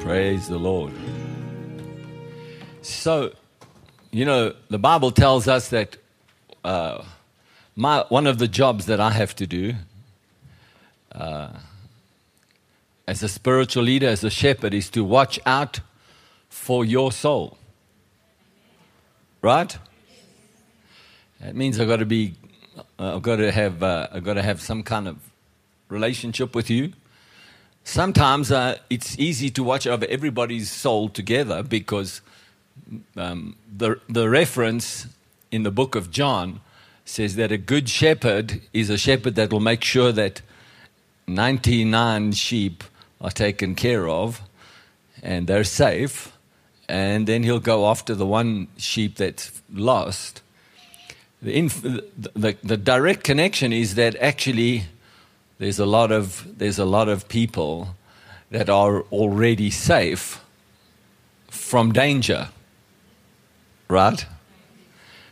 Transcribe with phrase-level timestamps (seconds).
[0.00, 0.92] Praise the Lord.
[2.82, 3.32] So,
[4.10, 5.96] you know, the Bible tells us that
[6.62, 7.04] uh,
[7.74, 9.74] my, one of the jobs that I have to do
[11.12, 11.48] uh,
[13.06, 15.80] as a spiritual leader, as a shepherd, is to watch out
[16.48, 17.58] for your soul.
[19.42, 19.76] Right?
[21.40, 22.34] That means I've got to be,
[22.98, 25.16] I've got to have, uh, I've got to have some kind of
[25.88, 26.92] relationship with you.
[27.84, 32.22] Sometimes uh, it's easy to watch over everybody's soul together because
[33.16, 35.06] um, the, the reference
[35.50, 36.60] in the book of John
[37.04, 40.40] says that a good shepherd is a shepherd that will make sure that
[41.26, 42.82] 99 sheep
[43.20, 44.40] are taken care of
[45.22, 46.36] and they're safe,
[46.88, 50.42] and then he'll go after the one sheep that's lost.
[51.44, 54.86] The, inf- the, the direct connection is that actually
[55.58, 57.94] there's a lot of there's a lot of people
[58.50, 60.40] that are already safe
[61.48, 62.48] from danger
[63.88, 64.26] right?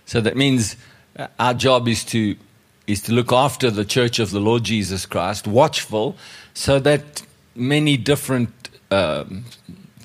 [0.04, 0.76] So that means
[1.38, 2.36] our job is to
[2.86, 6.16] is to look after the church of the lord jesus christ watchful
[6.52, 7.22] so that
[7.54, 8.50] many different
[8.90, 9.44] um,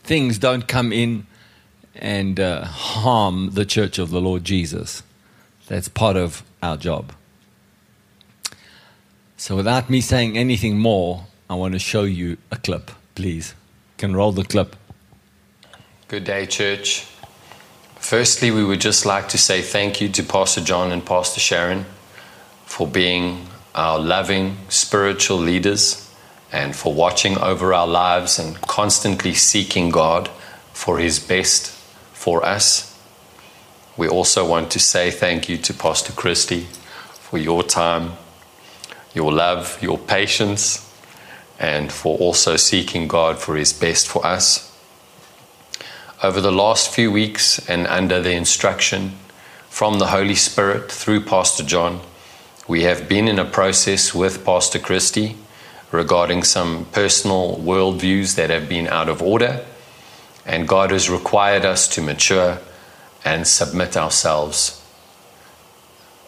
[0.04, 1.26] things don't come in
[1.96, 5.02] and uh, harm the church of the lord jesus
[5.68, 7.12] that's part of our job
[9.40, 13.54] so, without me saying anything more, I want to show you a clip, please.
[13.98, 14.76] Can roll the clip.
[16.08, 17.06] Good day, church.
[18.00, 21.86] Firstly, we would just like to say thank you to Pastor John and Pastor Sharon
[22.66, 26.12] for being our loving spiritual leaders
[26.52, 30.30] and for watching over our lives and constantly seeking God
[30.74, 31.70] for His best
[32.12, 32.87] for us.
[33.98, 36.68] We also want to say thank you to Pastor Christy
[37.20, 38.14] for your time
[39.18, 40.88] your love, your patience,
[41.60, 44.72] and for also seeking God for His best for us.
[46.22, 49.14] Over the last few weeks, and under the instruction
[49.70, 52.02] from the Holy Spirit through Pastor John,
[52.68, 55.36] we have been in a process with Pastor Christie
[55.92, 59.66] regarding some personal worldviews that have been out of order,
[60.46, 62.60] and God has required us to mature
[63.24, 64.84] and submit ourselves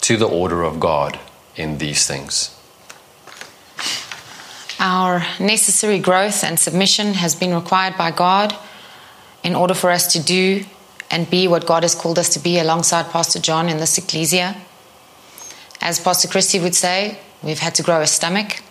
[0.01, 1.19] to the order of God
[1.55, 2.55] in these things.
[4.79, 8.55] Our necessary growth and submission has been required by God
[9.43, 10.63] in order for us to do
[11.11, 14.55] and be what God has called us to be alongside Pastor John in this ecclesia.
[15.81, 18.61] As Pastor Christie would say, we've had to grow a stomach.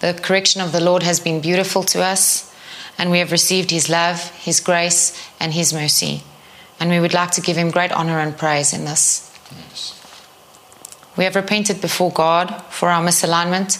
[0.00, 2.54] The correction of the Lord has been beautiful to us,
[2.98, 6.22] and we have received His love, His grace, and His mercy.
[6.80, 9.30] And we would like to give Him great honor and praise in this.
[9.52, 9.96] Yes.
[11.16, 13.78] We have repented before God for our misalignment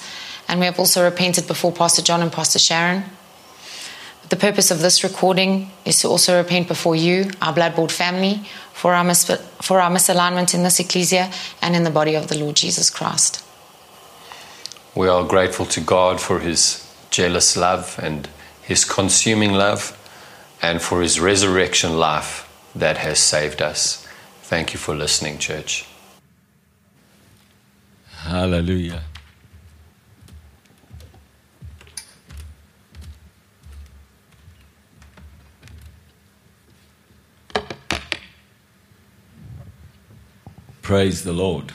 [0.50, 3.05] and we have also repented before Pastor John and Pastor Sharon.
[4.31, 8.93] The purpose of this recording is to also repent before you, our blood-bought family, for
[8.93, 9.31] our, mis-
[9.62, 11.31] for our misalignment in this ecclesia
[11.62, 13.44] and in the body of the Lord Jesus Christ.
[14.97, 18.28] We are grateful to God for his jealous love and
[18.61, 19.97] his consuming love
[20.61, 24.06] and for his resurrection life that has saved us.
[24.42, 25.86] Thank you for listening, church.
[28.22, 29.03] Hallelujah.
[40.82, 41.72] Praise the Lord.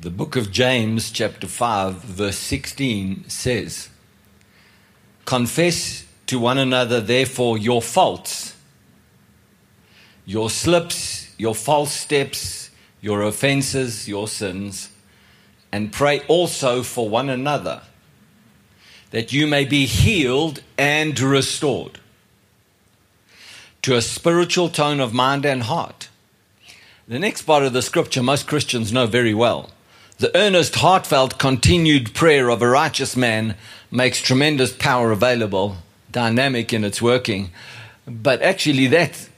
[0.00, 3.88] The book of James, chapter 5, verse 16 says,
[5.24, 8.54] Confess to one another, therefore, your faults,
[10.24, 14.90] your slips, your false steps, your offenses, your sins,
[15.70, 17.82] and pray also for one another,
[19.10, 21.98] that you may be healed and restored
[23.82, 26.08] to a spiritual tone of mind and heart
[27.08, 29.70] the next part of the scripture most Christians know very well.
[30.18, 33.54] The earnest, heartfelt, continued prayer of a righteous man
[33.90, 35.78] makes tremendous power available,
[36.10, 37.50] dynamic in its working.
[38.06, 39.28] But actually, that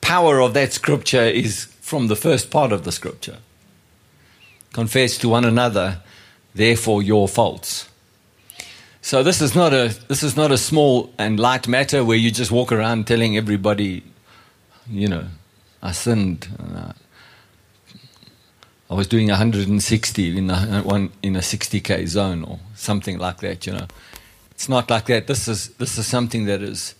[0.00, 3.38] power of that scripture is from the first part of the scripture.
[4.72, 6.00] Confess to one another,
[6.54, 7.88] therefore, your faults.
[9.02, 12.30] So this is not a this is not a small and light matter where you
[12.30, 14.02] just walk around telling everybody,
[14.88, 15.24] you know,
[15.82, 16.46] I sinned.
[18.90, 20.82] I was doing 160 in a,
[21.22, 23.64] in a 60k zone or something like that.
[23.64, 23.86] You know,
[24.60, 25.26] it's not like that.
[25.26, 26.94] This is this is something that is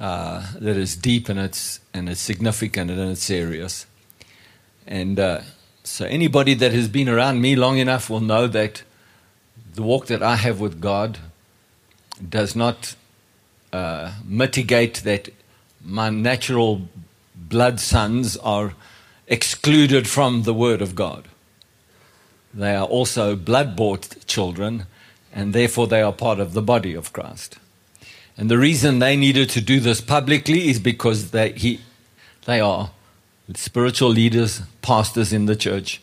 [0.00, 3.86] uh, that is deep and it's and it's significant and it's serious.
[4.84, 5.42] And uh,
[5.84, 8.82] so, anybody that has been around me long enough will know that
[9.76, 11.18] the walk that I have with God
[12.28, 12.96] does not
[13.72, 15.28] uh, mitigate that
[15.84, 16.88] my natural
[17.36, 18.74] blood sons are
[19.28, 21.28] excluded from the Word of God.
[22.52, 24.86] They are also blood bought children,
[25.36, 27.58] and therefore they are part of the body of Christ.
[28.38, 31.80] And the reason they needed to do this publicly is because they, he,
[32.46, 32.90] they are
[33.54, 36.00] spiritual leaders, pastors in the church.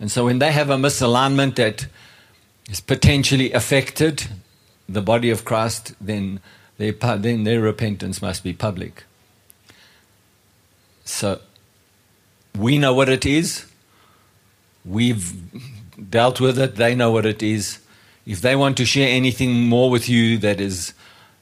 [0.00, 1.88] And so when they have a misalignment that
[2.70, 4.26] is potentially affected
[4.88, 6.40] the body of Christ, then
[6.78, 9.04] their, then their repentance must be public.
[11.04, 11.40] So
[12.58, 13.66] we know what it is.
[14.86, 15.34] We've
[16.10, 16.76] dealt with it.
[16.76, 17.80] They know what it is.
[18.26, 20.94] If they want to share anything more with you that is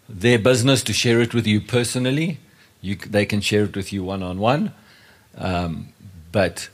[0.08, 2.38] their business to share it with you personally,
[2.80, 4.72] you, they can share it with you one on one.
[6.32, 6.68] But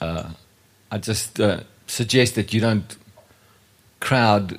[0.00, 0.30] uh,
[0.90, 2.96] I just uh, suggest that you don't
[4.00, 4.58] crowd,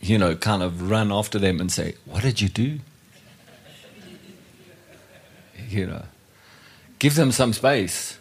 [0.00, 2.80] you know, kind of run after them and say, What did you do?
[5.68, 6.04] You know,
[6.98, 8.18] give them some space.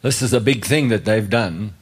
[0.00, 1.74] This is a big thing that they've done.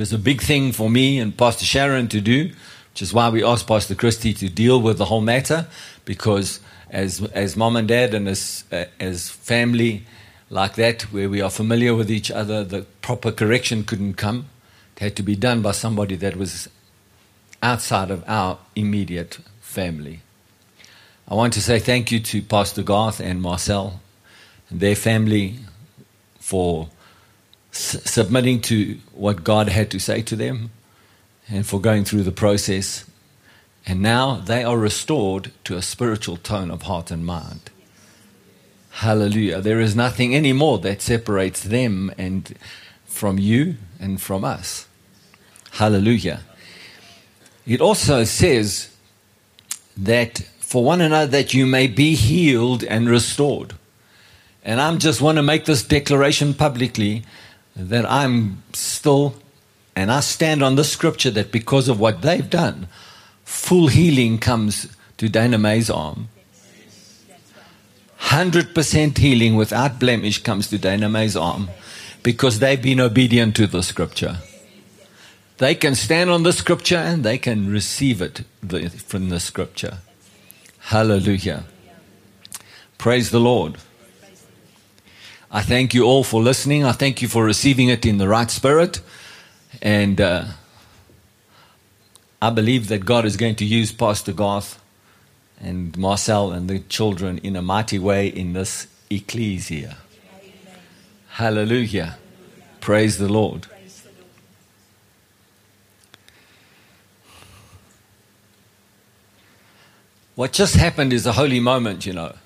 [0.00, 2.52] It was a big thing for me and Pastor Sharon to do,
[2.90, 5.66] which is why we asked Pastor Christie to deal with the whole matter,
[6.06, 10.06] because as as mom and dad and as uh, as family
[10.48, 14.46] like that, where we are familiar with each other, the proper correction couldn't come.
[14.96, 16.70] It had to be done by somebody that was
[17.62, 20.20] outside of our immediate family.
[21.28, 24.00] I want to say thank you to Pastor Garth and Marcel
[24.70, 25.58] and their family
[26.38, 26.88] for
[27.72, 30.70] submitting to what God had to say to them
[31.48, 33.04] and for going through the process.
[33.86, 37.70] And now they are restored to a spiritual tone of heart and mind.
[38.90, 39.60] Hallelujah.
[39.60, 42.54] There is nothing anymore that separates them and
[43.06, 44.86] from you and from us.
[45.72, 46.40] Hallelujah.
[47.66, 48.94] It also says
[49.96, 53.74] that for one another that you may be healed and restored.
[54.64, 57.24] And I'm just want to make this declaration publicly
[57.76, 59.34] that I'm still,
[59.96, 62.88] and I stand on the scripture that because of what they've done,
[63.44, 66.28] full healing comes to Dana May's arm.
[68.20, 71.70] 100% healing without blemish comes to Dana May's arm
[72.22, 74.38] because they've been obedient to the scripture.
[75.58, 78.44] They can stand on the scripture and they can receive it
[79.06, 79.98] from the scripture.
[80.78, 81.64] Hallelujah.
[82.98, 83.76] Praise the Lord.
[85.52, 86.84] I thank you all for listening.
[86.84, 89.00] I thank you for receiving it in the right spirit.
[89.82, 90.44] And uh,
[92.40, 94.80] I believe that God is going to use Pastor Garth
[95.60, 99.96] and Marcel and the children in a mighty way in this ecclesia.
[101.30, 102.16] Hallelujah.
[102.80, 103.66] Praise the Lord.
[110.36, 112.36] What just happened is a holy moment, you know.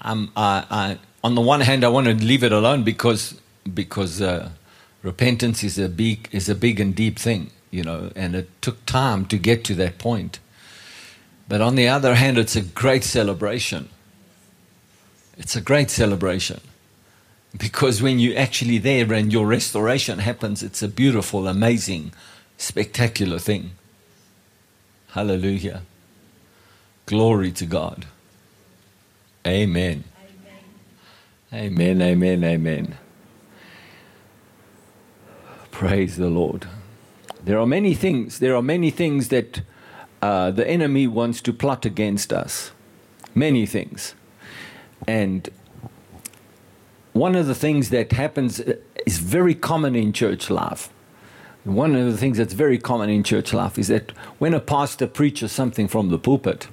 [0.00, 3.38] Um, I, I, on the one hand, I want to leave it alone because
[3.74, 4.48] because uh,
[5.02, 8.86] repentance is a big is a big and deep thing, you know, and it took
[8.86, 10.38] time to get to that point.
[11.46, 13.90] But on the other hand, it's a great celebration.
[15.36, 16.62] It's a great celebration
[17.54, 22.12] because when you're actually there and your restoration happens, it's a beautiful, amazing,
[22.56, 23.72] spectacular thing.
[25.10, 25.82] Hallelujah.
[27.04, 28.06] Glory to God.
[29.46, 30.04] Amen.
[31.52, 32.98] Amen, amen, amen.
[35.70, 36.66] Praise the Lord.
[37.42, 39.62] There are many things, there are many things that
[40.20, 42.72] uh, the enemy wants to plot against us.
[43.34, 44.14] Many things.
[45.06, 45.48] And
[47.14, 48.60] one of the things that happens
[49.06, 50.90] is very common in church life.
[51.64, 55.06] One of the things that's very common in church life is that when a pastor
[55.06, 56.68] preaches something from the pulpit,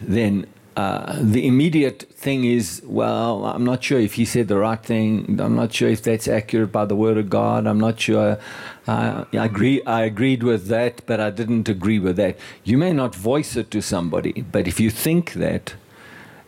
[0.00, 4.82] then uh, the immediate thing is, well, I'm not sure if he said the right
[4.82, 5.38] thing.
[5.40, 7.66] I'm not sure if that's accurate by the word of God.
[7.66, 8.38] I'm not sure.
[8.86, 9.82] I agree.
[9.84, 12.38] I agreed with that, but I didn't agree with that.
[12.64, 15.74] You may not voice it to somebody, but if you think that,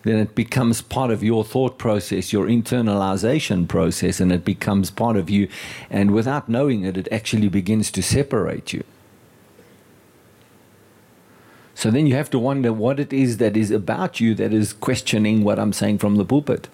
[0.04, 5.16] then it becomes part of your thought process, your internalization process, and it becomes part
[5.16, 5.48] of you.
[5.90, 8.84] And without knowing it, it actually begins to separate you.
[11.74, 14.72] So then you have to wonder what it is that is about you that is
[14.72, 16.68] questioning what I'm saying from the pulpit.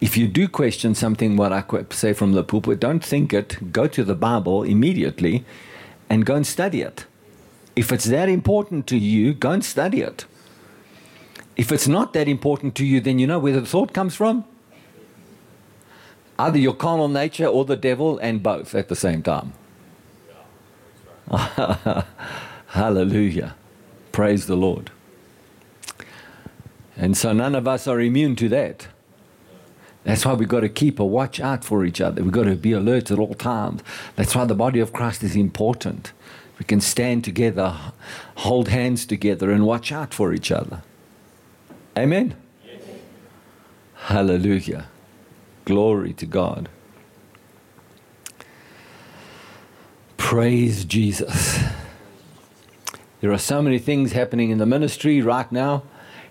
[0.00, 3.72] If you do question something, what I say from the pulpit, don't think it.
[3.72, 5.44] Go to the Bible immediately
[6.08, 7.04] and go and study it.
[7.76, 10.24] If it's that important to you, go and study it.
[11.56, 14.44] if it's not that important to you, then you know where the thought comes from?
[16.38, 19.52] Either your carnal nature or the devil, and both at the same time.
[22.68, 23.54] Hallelujah.
[24.20, 24.90] Praise the Lord.
[26.94, 28.86] And so none of us are immune to that.
[30.04, 32.22] That's why we've got to keep a watch out for each other.
[32.22, 33.82] We've got to be alert at all times.
[34.16, 36.12] That's why the body of Christ is important.
[36.58, 37.74] We can stand together,
[38.34, 40.82] hold hands together, and watch out for each other.
[41.96, 42.36] Amen?
[42.62, 42.82] Yes.
[43.94, 44.88] Hallelujah.
[45.64, 46.68] Glory to God.
[50.18, 51.58] Praise Jesus.
[53.20, 55.82] There are so many things happening in the ministry right now,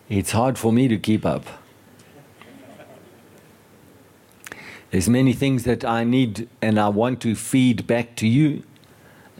[0.10, 1.46] it's hard for me to keep up.
[4.89, 8.63] There's many things that I need and I want to feed back to you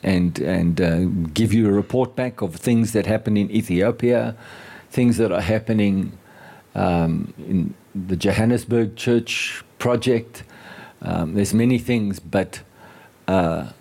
[0.04, 4.36] and, and uh, give you a report back of things that happen in Ethiopia,
[4.92, 6.18] things that are happening
[6.76, 10.44] um, in the Johannesburg Church project.
[11.02, 12.62] Um, there's many things, but
[13.28, 13.72] uh,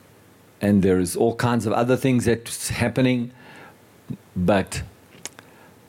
[0.60, 3.30] and there's all kinds of other things that's happening,
[4.46, 4.82] but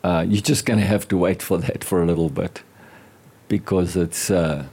[0.04, 2.64] uh, you're just going to have to wait for that for a little bit
[3.48, 4.66] because it's uh,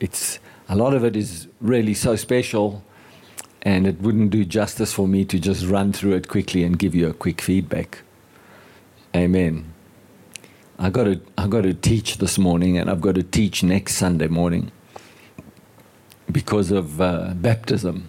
[0.00, 0.38] it's
[0.68, 2.82] a lot of it is really so special,
[3.62, 6.94] and it wouldn't do justice for me to just run through it quickly and give
[6.94, 8.02] you a quick feedback.
[9.14, 9.72] Amen.
[10.78, 13.96] I got to I got to teach this morning, and I've got to teach next
[13.96, 14.72] Sunday morning
[16.30, 18.08] because of uh, baptism.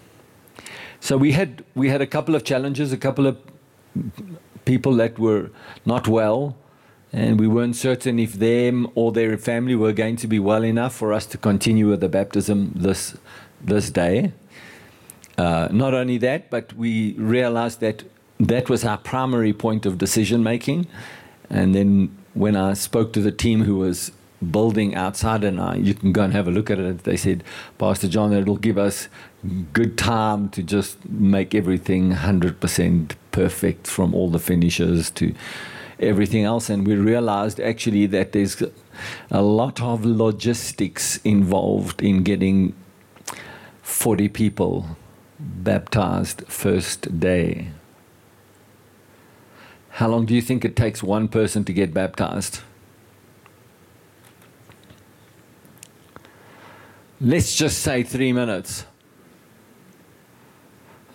[1.00, 3.38] So we had we had a couple of challenges, a couple of
[4.66, 5.50] people that were
[5.86, 6.56] not well,
[7.12, 10.96] and we weren't certain if them or their family were going to be well enough
[10.96, 13.16] for us to continue with the baptism this
[13.62, 14.34] this day.
[15.38, 18.04] Uh, not only that, but we realized that
[18.40, 20.88] that was our primary point of decision making,
[21.50, 24.12] and then when I spoke to the team who was
[24.52, 27.04] building outside, and I, you can go and have a look at it.
[27.04, 27.44] They said,
[27.78, 29.08] Pastor John, it'll give us
[29.72, 35.36] good time to just make everything 100% perfect from all the finishes to
[36.00, 36.70] everything else.
[36.70, 38.64] And we realized actually that there's
[39.30, 42.74] a lot of logistics involved in getting
[43.82, 44.96] 40 people
[45.38, 47.68] baptized first day.
[49.90, 52.62] How long do you think it takes one person to get baptized?
[57.24, 58.86] let's just say three minutes.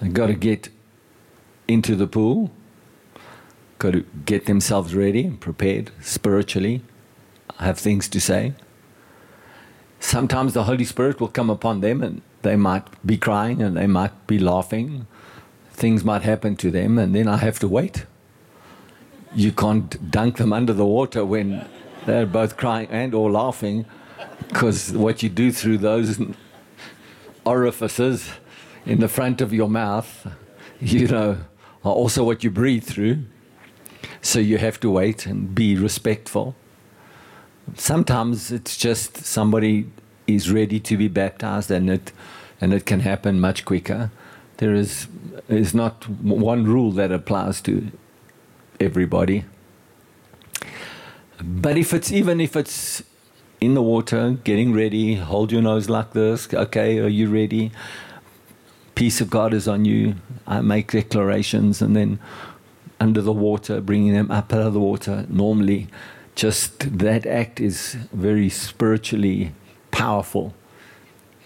[0.01, 0.71] I've got to get
[1.69, 2.51] into the pool,
[3.79, 6.83] got to get themselves ready and prepared spiritually,
[7.61, 8.55] have things to say.
[10.01, 13.87] Sometimes the Holy Spirit will come upon them and they might be crying and they
[13.87, 15.07] might be laughing.
[15.73, 18.05] Things might happen to them, and then I have to wait.
[19.33, 21.65] You can't dunk them under the water when
[22.05, 23.85] they're both crying and or laughing
[24.49, 26.21] because what you do through those
[27.45, 28.31] orifices
[28.87, 30.27] in the front of your mouth,
[30.81, 31.39] you know,
[31.89, 33.25] are also what you breathe through.
[34.21, 36.55] So you have to wait and be respectful.
[37.75, 39.91] Sometimes it's just somebody
[40.27, 42.13] is ready to be baptized and it,
[42.61, 44.11] and it can happen much quicker.
[44.59, 45.09] There is,
[45.49, 47.91] is not one rule that applies to
[48.81, 49.45] everybody.
[51.41, 53.03] But if it's even if it's
[53.61, 56.53] in the water, getting ready, hold your nose like this.
[56.53, 57.71] Okay, are you ready?
[58.99, 60.17] Peace of God is on you.
[60.45, 62.19] I make declarations and then
[62.99, 65.25] under the water, bringing them up out of the water.
[65.29, 65.87] Normally,
[66.35, 69.53] just that act is very spiritually
[69.93, 70.53] powerful.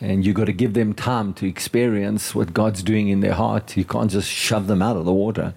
[0.01, 3.77] And you've got to give them time to experience what God's doing in their heart.
[3.77, 5.53] You can't just shove them out of the water.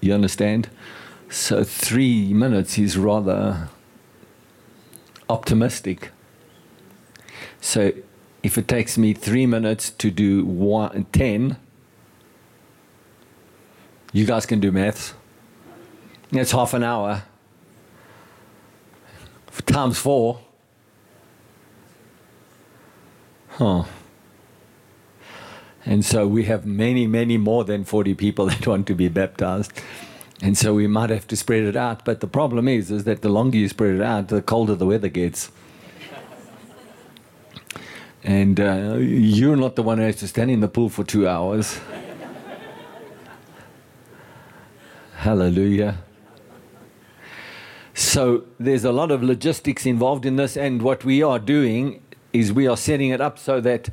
[0.00, 0.70] You understand?
[1.28, 3.68] So, three minutes is rather
[5.28, 6.12] optimistic.
[7.60, 7.92] So
[8.42, 11.56] if it takes me three minutes to do one, 10,
[14.12, 15.14] you guys can do maths.
[16.30, 17.24] It's half an hour
[19.68, 20.40] times four.
[23.50, 23.84] Huh.
[25.84, 29.72] And so we have many, many more than 40 people that want to be baptized.
[30.40, 32.04] And so we might have to spread it out.
[32.04, 34.86] But the problem is, is that the longer you spread it out, the colder the
[34.86, 35.50] weather gets.
[38.24, 41.28] And uh, you're not the one who has to stand in the pool for two
[41.28, 41.80] hours.
[45.16, 45.98] Hallelujah.
[47.94, 52.00] So there's a lot of logistics involved in this, and what we are doing
[52.32, 53.90] is we are setting it up so that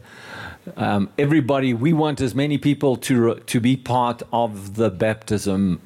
[0.78, 5.82] um, everybody, we want as many people to to be part of the baptism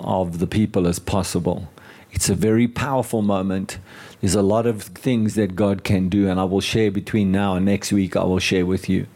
[0.00, 1.70] of the people as possible.
[2.10, 3.78] It's a very powerful moment.
[4.22, 7.56] There's a lot of things that God can do, and I will share between now
[7.56, 8.14] and next week.
[8.14, 9.08] I will share with you.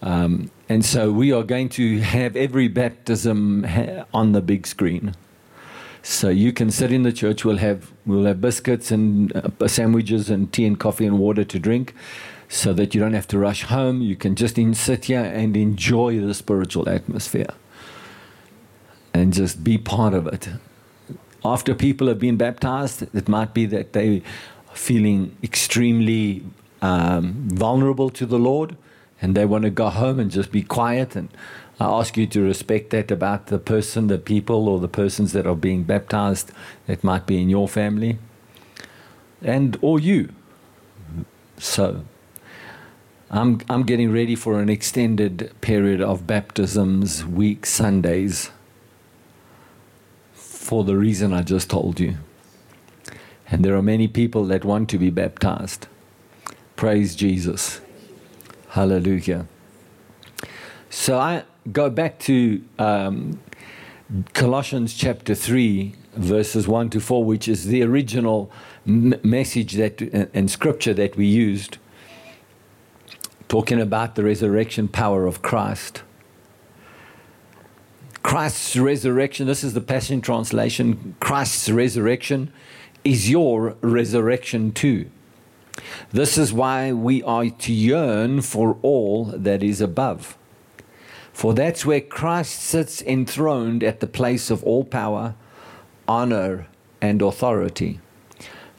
[0.00, 5.14] Um, and so we are going to have every baptism ha- on the big screen.
[6.02, 7.44] So you can sit in the church.
[7.44, 11.58] We'll have we'll have biscuits and uh, sandwiches and tea and coffee and water to
[11.58, 11.94] drink,
[12.48, 14.00] so that you don't have to rush home.
[14.00, 17.52] You can just in, sit here and enjoy the spiritual atmosphere,
[19.12, 20.48] and just be part of it.
[21.44, 24.22] After people have been baptized, it might be that they
[24.70, 26.42] are feeling extremely
[26.80, 28.76] um, vulnerable to the Lord,
[29.20, 31.28] and they want to go home and just be quiet and
[31.80, 35.46] I ask you to respect that about the person, the people, or the persons that
[35.46, 36.52] are being baptized
[36.86, 38.18] that might be in your family
[39.42, 40.30] and or you.
[41.58, 42.04] So
[43.28, 48.50] I'm, I'm getting ready for an extended period of baptisms, week Sundays,
[50.64, 52.16] for the reason I just told you.
[53.50, 55.86] And there are many people that want to be baptized.
[56.74, 57.82] Praise Jesus.
[58.70, 59.46] Hallelujah.
[60.88, 63.40] So I go back to um,
[64.32, 68.50] Colossians chapter 3, verses 1 to 4, which is the original
[68.86, 71.76] m- message that, and, and scripture that we used,
[73.48, 76.03] talking about the resurrection power of Christ.
[78.24, 82.50] Christ's resurrection, this is the Passion Translation, Christ's resurrection
[83.04, 85.10] is your resurrection too.
[86.10, 90.38] This is why we are to yearn for all that is above.
[91.34, 95.34] For that's where Christ sits enthroned at the place of all power,
[96.08, 96.66] honor,
[97.02, 98.00] and authority.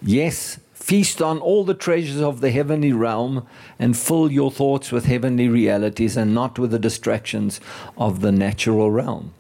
[0.02, 3.44] Yes, feast on all the treasures of the heavenly realm
[3.80, 7.60] and fill your thoughts with heavenly realities and not with the distractions
[7.98, 9.34] of the natural realm.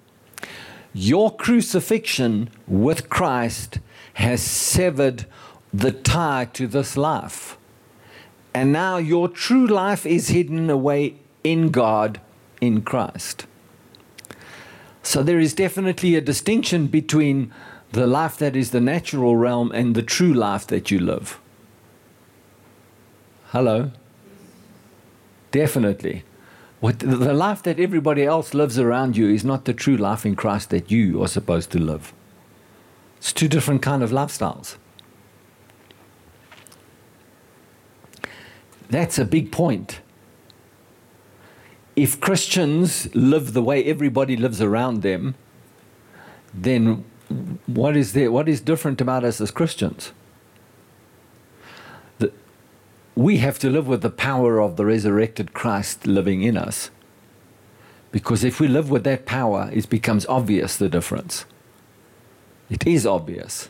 [0.91, 3.77] Your crucifixion with Christ
[4.15, 5.27] has severed
[5.71, 7.59] the tie to this life.
[8.55, 12.19] And now your true life is hidden away in God
[12.59, 13.45] in Christ.
[15.03, 17.53] So there is definitely a distinction between
[17.95, 21.39] the life that is the natural realm and the true life that you live.
[23.47, 23.91] Hello?
[25.51, 26.23] Definitely.
[26.81, 30.35] What, the life that everybody else lives around you is not the true life in
[30.35, 32.13] Christ that you are supposed to live.
[33.17, 34.75] It's two different kind of lifestyles.
[38.89, 40.01] That's a big point
[41.95, 45.35] if Christians live the way everybody lives around them,
[46.53, 47.05] then
[47.65, 48.31] what is there?
[48.31, 50.11] What is different about us as Christians?
[52.19, 52.31] The,
[53.15, 56.91] we have to live with the power of the resurrected Christ living in us.
[58.11, 61.45] Because if we live with that power, it becomes obvious the difference.
[62.69, 63.69] It is obvious.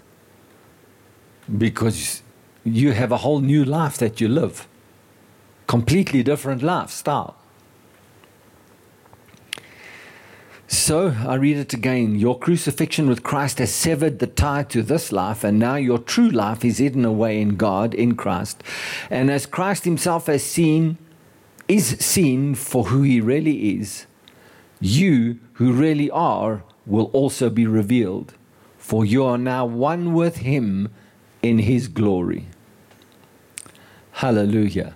[1.58, 2.22] Because
[2.64, 4.68] you have a whole new life that you live,
[5.68, 7.36] completely different lifestyle.
[10.68, 12.16] So I read it again.
[12.16, 16.30] Your crucifixion with Christ has severed the tie to this life, and now your true
[16.30, 18.64] life is hidden away in God, in Christ.
[19.10, 20.98] And as Christ himself has seen,
[21.68, 24.06] is seen for who he really is,
[24.80, 28.34] you who really are will also be revealed,
[28.78, 30.90] for you are now one with him
[31.42, 32.48] in his glory.
[34.14, 34.96] Hallelujah.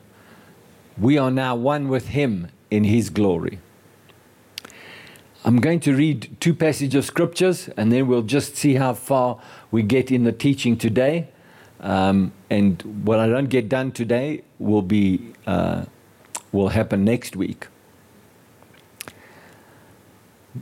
[0.98, 3.60] We are now one with him in his glory.
[5.46, 9.40] I'm going to read two passages of scriptures and then we'll just see how far
[9.72, 11.30] we get in the teaching today.
[11.80, 15.86] Um, and what I don't get done today will be uh,
[16.52, 17.68] will happen next week.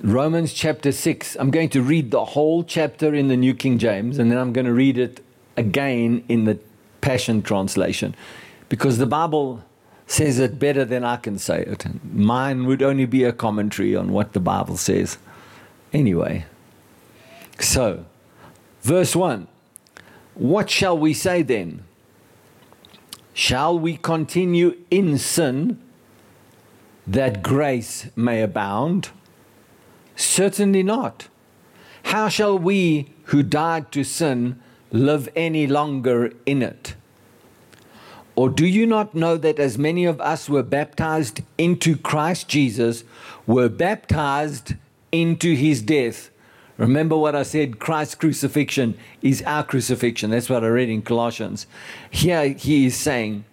[0.03, 1.37] Romans chapter 6.
[1.39, 4.53] I'm going to read the whole chapter in the New King James and then I'm
[4.53, 5.23] going to read it
[5.55, 6.59] again in the
[7.01, 8.15] Passion Translation
[8.69, 9.63] because the Bible
[10.07, 11.85] says it better than I can say it.
[12.11, 15.17] Mine would only be a commentary on what the Bible says.
[15.93, 16.45] Anyway,
[17.59, 18.05] so,
[18.81, 19.47] verse 1
[20.35, 21.83] What shall we say then?
[23.33, 25.79] Shall we continue in sin
[27.05, 29.09] that grace may abound?
[30.15, 31.27] Certainly not.
[32.03, 34.59] How shall we who died to sin
[34.91, 36.95] live any longer in it?
[38.38, 43.04] Or do you not know that as many of us were baptized into Christ Jesus,
[43.47, 44.76] were baptized
[45.12, 46.30] into his death?
[46.78, 50.30] Remember what I said Christ's crucifixion is our crucifixion.
[50.30, 51.65] That's what I read in Colossians.
[52.12, 53.43] Here he is saying,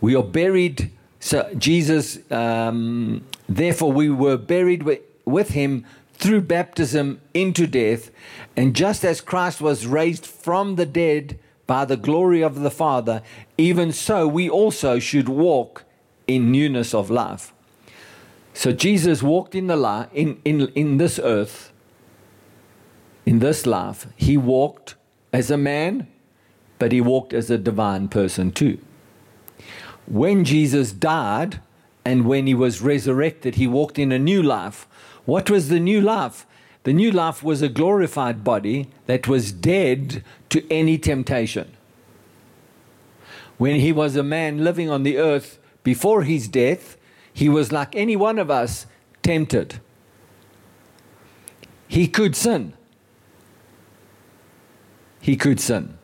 [0.00, 0.90] We are buried.
[1.20, 8.10] So, Jesus, um, therefore, we were buried with, with him through baptism into death,
[8.56, 13.22] and just as Christ was raised from the dead by the glory of the Father,
[13.56, 15.84] even so we also should walk
[16.26, 17.52] in newness of life.
[18.52, 21.72] So Jesus walked in the life in, in, in this earth,
[23.26, 24.06] in this life.
[24.16, 24.94] He walked
[25.32, 26.06] as a man,
[26.78, 28.78] but he walked as a divine person too.
[30.06, 31.60] When Jesus died
[32.04, 34.86] and when he was resurrected, he walked in a new life.
[35.24, 36.46] What was the new life?
[36.84, 41.72] The new life was a glorified body that was dead to any temptation.
[43.58, 46.96] When he was a man living on the earth before his death,
[47.32, 48.86] he was like any one of us,
[49.22, 49.80] tempted.
[51.88, 52.74] He could sin.
[55.20, 55.96] He could sin.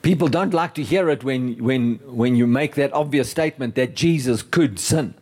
[0.00, 3.94] People don't like to hear it when, when, when you make that obvious statement that
[3.94, 5.14] Jesus could sin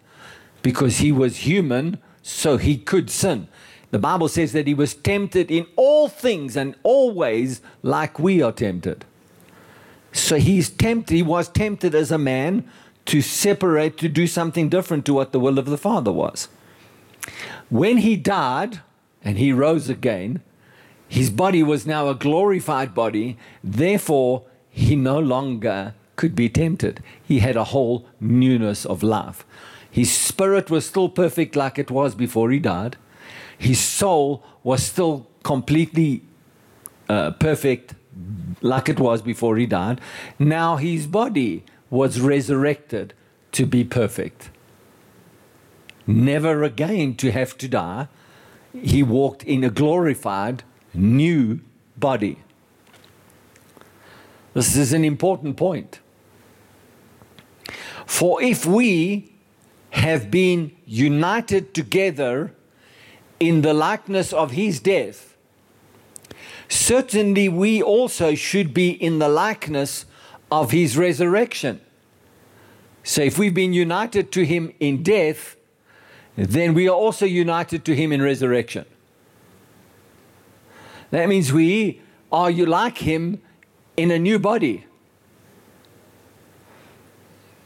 [0.62, 3.49] because he was human, so he could sin.
[3.92, 8.50] The Bible says that he was tempted in all things and always like we are
[8.50, 9.05] tempted.
[10.12, 12.68] So he's tempted, he was tempted as a man
[13.07, 16.48] to separate, to do something different to what the will of the Father was.
[17.68, 18.81] When he died
[19.22, 20.40] and he rose again,
[21.07, 27.02] his body was now a glorified body, therefore, he no longer could be tempted.
[27.22, 29.44] He had a whole newness of life.
[29.90, 32.96] His spirit was still perfect like it was before he died.
[33.62, 36.22] His soul was still completely
[37.09, 37.94] uh, perfect
[38.61, 40.01] like it was before he died.
[40.37, 43.14] Now his body was resurrected
[43.53, 44.51] to be perfect.
[46.09, 48.09] Never again to have to die.
[48.72, 51.61] He walked in a glorified new
[51.96, 52.38] body.
[54.55, 56.01] This is an important point.
[58.07, 59.37] For if we
[59.90, 62.57] have been united together
[63.48, 65.37] in the likeness of his death,
[66.68, 70.07] certainly we also should be in the likeness
[70.50, 71.81] of his resurrection.
[73.02, 75.57] So if we've been united to him in death,
[76.37, 78.85] then we are also united to him in resurrection.
[81.11, 82.00] That means we
[82.31, 83.42] are you like him
[83.96, 84.87] in a new body.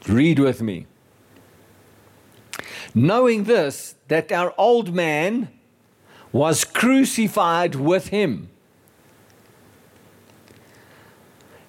[0.09, 0.87] Read with me.
[2.95, 5.49] Knowing this, that our old man
[6.33, 8.49] was crucified with him,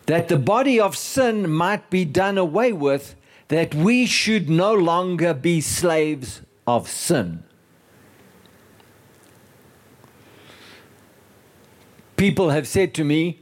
[0.05, 3.15] that the body of sin might be done away with,
[3.49, 7.43] that we should no longer be slaves of sin.
[12.17, 13.39] People have said to me,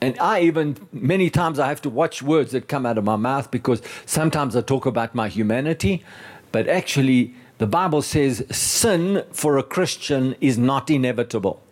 [0.00, 3.16] and I even, many times, I have to watch words that come out of my
[3.16, 6.02] mouth because sometimes I talk about my humanity,
[6.52, 11.62] but actually, the Bible says sin for a Christian is not inevitable.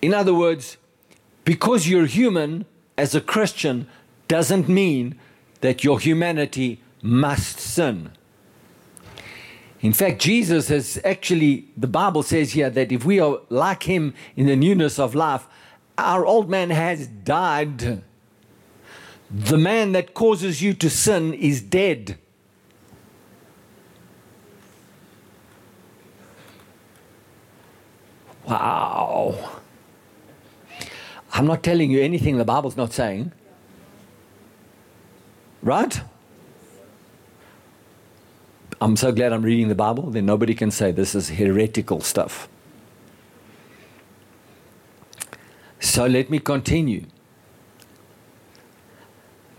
[0.00, 0.76] In other words,
[1.44, 3.88] because you're human as a Christian
[4.28, 5.18] doesn't mean
[5.60, 8.12] that your humanity must sin.
[9.80, 14.14] In fact, Jesus has actually, the Bible says here that if we are like him
[14.36, 15.48] in the newness of life,
[15.98, 18.04] our old man has died.
[19.32, 22.18] The man that causes you to sin is dead.
[28.44, 29.60] Wow.
[31.32, 33.32] I'm not telling you anything the Bible's not saying.
[35.62, 36.00] Right?
[38.82, 42.48] I'm so glad I'm reading the Bible, then nobody can say this is heretical stuff.
[45.80, 47.06] So let me continue.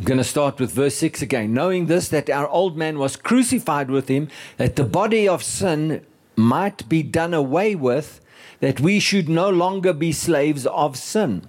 [0.04, 1.54] I'm going to start with verse 6 again.
[1.54, 6.06] Knowing this, that our old man was crucified with him, that the body of sin
[6.36, 8.20] might be done away with,
[8.60, 11.48] that we should no longer be slaves of sin.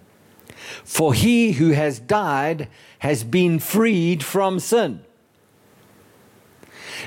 [0.85, 2.69] For he who has died
[3.01, 5.05] has been freed from sin.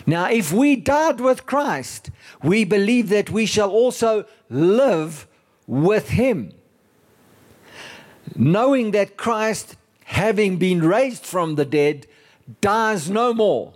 [0.06, 2.12] Now, if we died with Christ,
[2.44, 5.30] we believe that we shall also live
[5.66, 6.52] with him.
[8.36, 9.77] Knowing that Christ,
[10.08, 12.08] having been raised from the dead,
[12.62, 13.74] dies no more.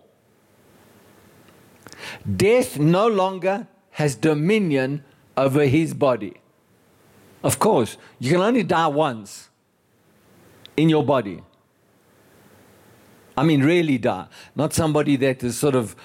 [2.35, 5.03] Death no longer has dominion
[5.35, 6.35] over his body.
[7.43, 9.49] Of course, you can only die once
[10.77, 11.43] in your body.
[13.35, 14.27] I mean, really die.
[14.55, 15.97] Not somebody that is sort of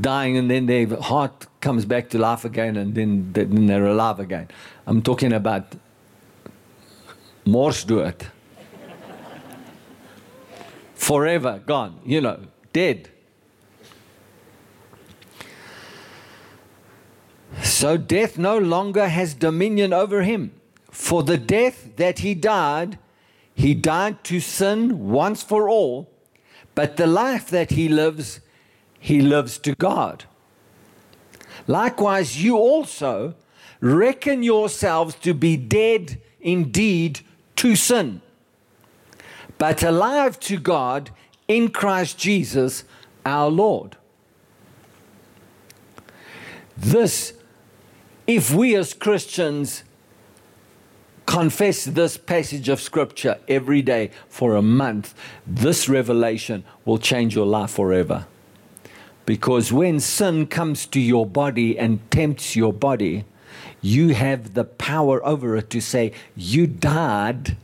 [0.00, 4.20] dying and then their heart comes back to life again and then, then they're alive
[4.20, 4.48] again.
[4.86, 5.74] I'm talking about
[7.44, 8.30] morsdood
[11.04, 12.40] forever gone, you know,
[12.72, 13.10] dead.
[17.62, 20.52] So death no longer has dominion over him.
[20.90, 22.98] For the death that he died,
[23.54, 26.10] he died to sin once for all,
[26.74, 28.40] but the life that he lives,
[28.98, 30.24] he lives to God.
[31.66, 33.34] Likewise, you also
[33.80, 37.20] reckon yourselves to be dead indeed
[37.56, 38.22] to sin
[39.58, 41.10] but alive to God
[41.48, 42.84] in Christ Jesus
[43.24, 43.96] our Lord.
[46.76, 47.34] This,
[48.26, 49.84] if we as Christians
[51.26, 55.14] confess this passage of Scripture every day for a month,
[55.46, 58.26] this revelation will change your life forever.
[59.26, 63.24] Because when sin comes to your body and tempts your body,
[63.80, 67.56] you have the power over it to say, You died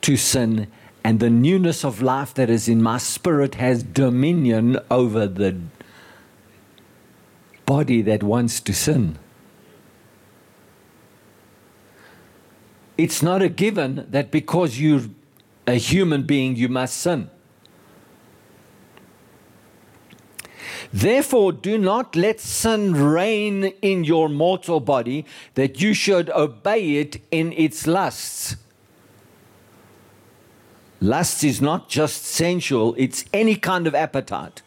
[0.00, 0.66] to sin,
[1.04, 5.58] and the newness of life that is in my spirit has dominion over the
[7.66, 9.18] body that wants to sin.
[12.96, 15.06] It's not a given that because you're
[15.66, 17.30] a human being, you must sin.
[20.92, 27.22] Therefore, do not let sin reign in your mortal body, that you should obey it
[27.30, 28.56] in its lusts.
[31.02, 34.62] Lust is not just sensual, it's any kind of appetite.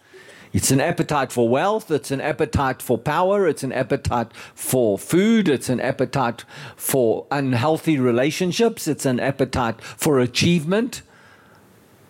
[0.52, 5.48] It's an appetite for wealth, it's an appetite for power, it's an appetite for food,
[5.48, 6.44] it's an appetite
[6.76, 11.04] for unhealthy relationships, it's an appetite for achievement.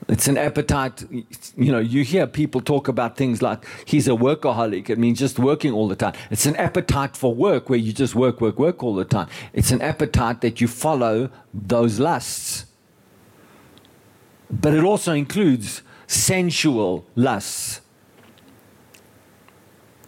[0.07, 4.89] It's an appetite, you know, you hear people talk about things like he's a workaholic.
[4.89, 6.13] It means just working all the time.
[6.31, 9.27] It's an appetite for work where you just work, work, work all the time.
[9.53, 12.65] It's an appetite that you follow those lusts.
[14.49, 17.81] But it also includes sensual lusts.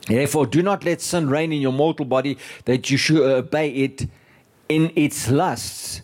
[0.07, 4.07] Therefore, do not let sin reign in your mortal body that you should obey it
[4.69, 6.01] in its lusts.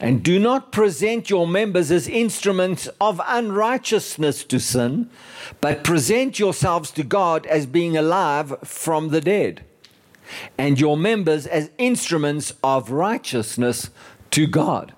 [0.00, 5.10] And do not present your members as instruments of unrighteousness to sin,
[5.60, 9.64] but present yourselves to God as being alive from the dead,
[10.56, 13.90] and your members as instruments of righteousness
[14.30, 14.94] to God.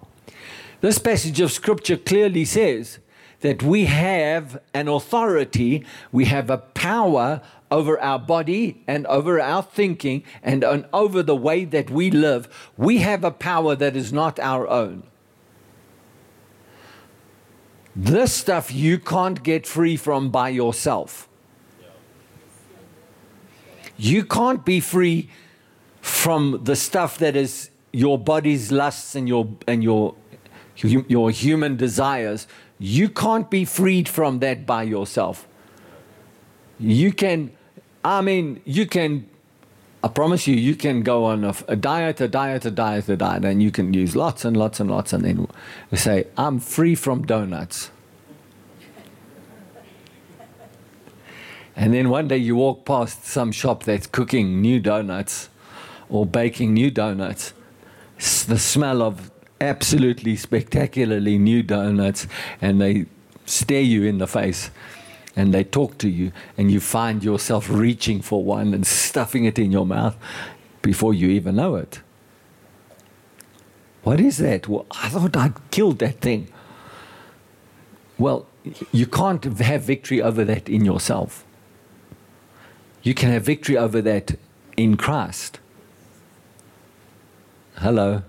[0.80, 2.98] This passage of Scripture clearly says
[3.40, 9.62] that we have an authority, we have a power over our body and over our
[9.62, 12.70] thinking and, and over the way that we live.
[12.76, 15.04] We have a power that is not our own.
[17.94, 21.28] This stuff you can't get free from by yourself.
[23.96, 25.28] You can't be free
[26.00, 30.14] from the stuff that is your body's lusts and your and your
[30.82, 32.46] your human desires
[32.80, 35.46] you can't be freed from that by yourself.
[36.80, 37.52] You can,
[38.02, 39.28] I mean, you can,
[40.02, 43.16] I promise you, you can go on a, a diet, a diet, a diet, a
[43.16, 45.46] diet, and you can use lots and lots and lots, and then
[45.92, 47.90] say, I'm free from donuts.
[51.76, 55.50] And then one day you walk past some shop that's cooking new donuts
[56.08, 57.52] or baking new donuts.
[58.18, 62.26] The smell of absolutely spectacularly new donuts
[62.60, 63.06] and they
[63.46, 64.70] stare you in the face
[65.36, 69.58] and they talk to you and you find yourself reaching for one and stuffing it
[69.58, 70.16] in your mouth
[70.82, 72.00] before you even know it.
[74.02, 74.66] What is that?
[74.66, 76.50] Well, I thought I'd killed that thing.
[78.18, 78.46] Well,
[78.92, 81.44] you can't have victory over that in yourself.
[83.02, 84.38] You can have victory over that
[84.76, 85.58] in Christ.
[87.76, 88.22] Hello.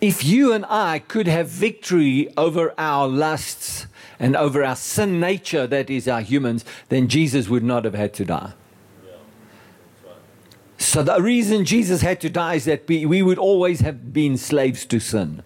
[0.00, 3.86] If you and I could have victory over our lusts
[4.18, 8.14] and over our sin nature that is our humans, then Jesus would not have had
[8.14, 8.52] to die.
[10.78, 14.86] So the reason Jesus had to die is that we, would always have been slaves
[14.86, 15.42] to sin.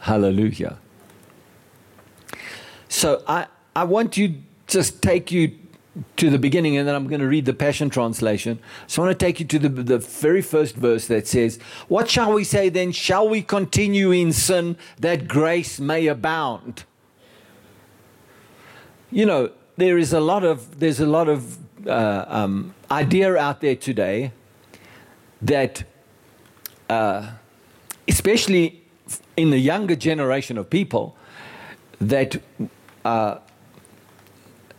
[0.00, 0.78] Hallelujah.
[2.88, 4.34] So I, I want you to
[4.68, 5.58] just take you
[6.16, 8.58] to the beginning, and then I'm going to read the Passion Translation.
[8.86, 12.10] So I want to take you to the, the very first verse that says, What
[12.10, 12.92] shall we say then?
[12.92, 16.84] Shall we continue in sin that grace may abound?
[19.10, 23.60] You know, there is a lot of, there's a lot of uh, um, idea out
[23.60, 24.32] there today
[25.40, 25.84] that,
[26.90, 27.30] uh,
[28.08, 28.82] especially
[29.36, 31.16] in the younger generation of people,
[32.00, 32.40] that
[33.04, 33.38] uh,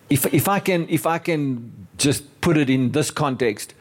[0.10, 3.74] if, if, I can, if I can just put it in this context,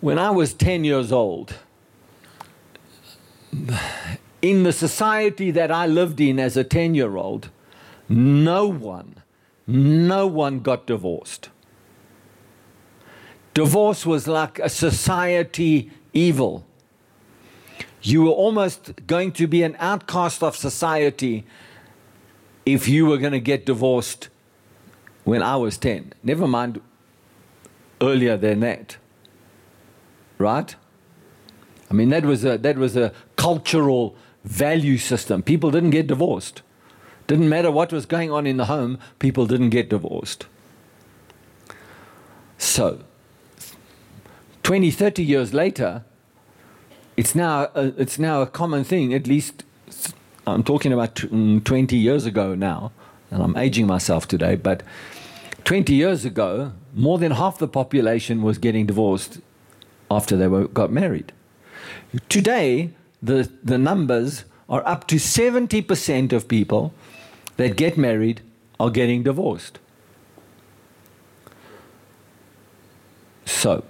[0.00, 1.54] when I was 10 years old,
[4.42, 7.50] in the society that I lived in as a 10 year old,
[8.08, 9.22] no one
[9.66, 11.48] no one got divorced.
[13.54, 16.66] Divorce was like a society evil.
[18.02, 21.46] You were almost going to be an outcast of society
[22.66, 24.28] if you were going to get divorced
[25.24, 26.12] when I was 10.
[26.22, 26.80] Never mind
[28.00, 28.96] earlier than that.
[30.38, 30.74] Right?
[31.90, 35.42] I mean, that was a, that was a cultural value system.
[35.42, 36.62] People didn't get divorced.
[37.26, 40.46] Didn't matter what was going on in the home, people didn't get divorced.
[42.58, 43.00] So,
[44.62, 46.04] 20, 30 years later,
[47.16, 49.64] it's now a, it's now a common thing, at least
[50.46, 52.92] I'm talking about mm, 20 years ago now,
[53.30, 54.82] and I'm aging myself today, but
[55.64, 59.40] 20 years ago, more than half the population was getting divorced
[60.10, 61.32] after they were, got married.
[62.28, 62.90] Today,
[63.22, 66.92] the, the numbers are up to 70% of people
[67.56, 68.42] that get married
[68.78, 69.78] are getting divorced.
[73.46, 73.84] So,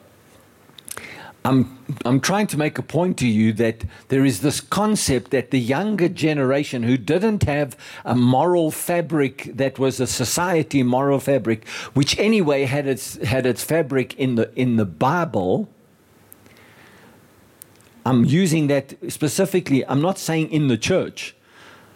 [1.47, 5.51] I'm, I'm trying to make a point to you that there is this concept that
[5.51, 11.69] the younger generation who didn't have a moral fabric that was a society moral fabric,
[11.93, 15.69] which anyway had its, had its fabric in the, in the Bible.
[18.07, 21.37] I'm using that specifically, I'm not saying in the church,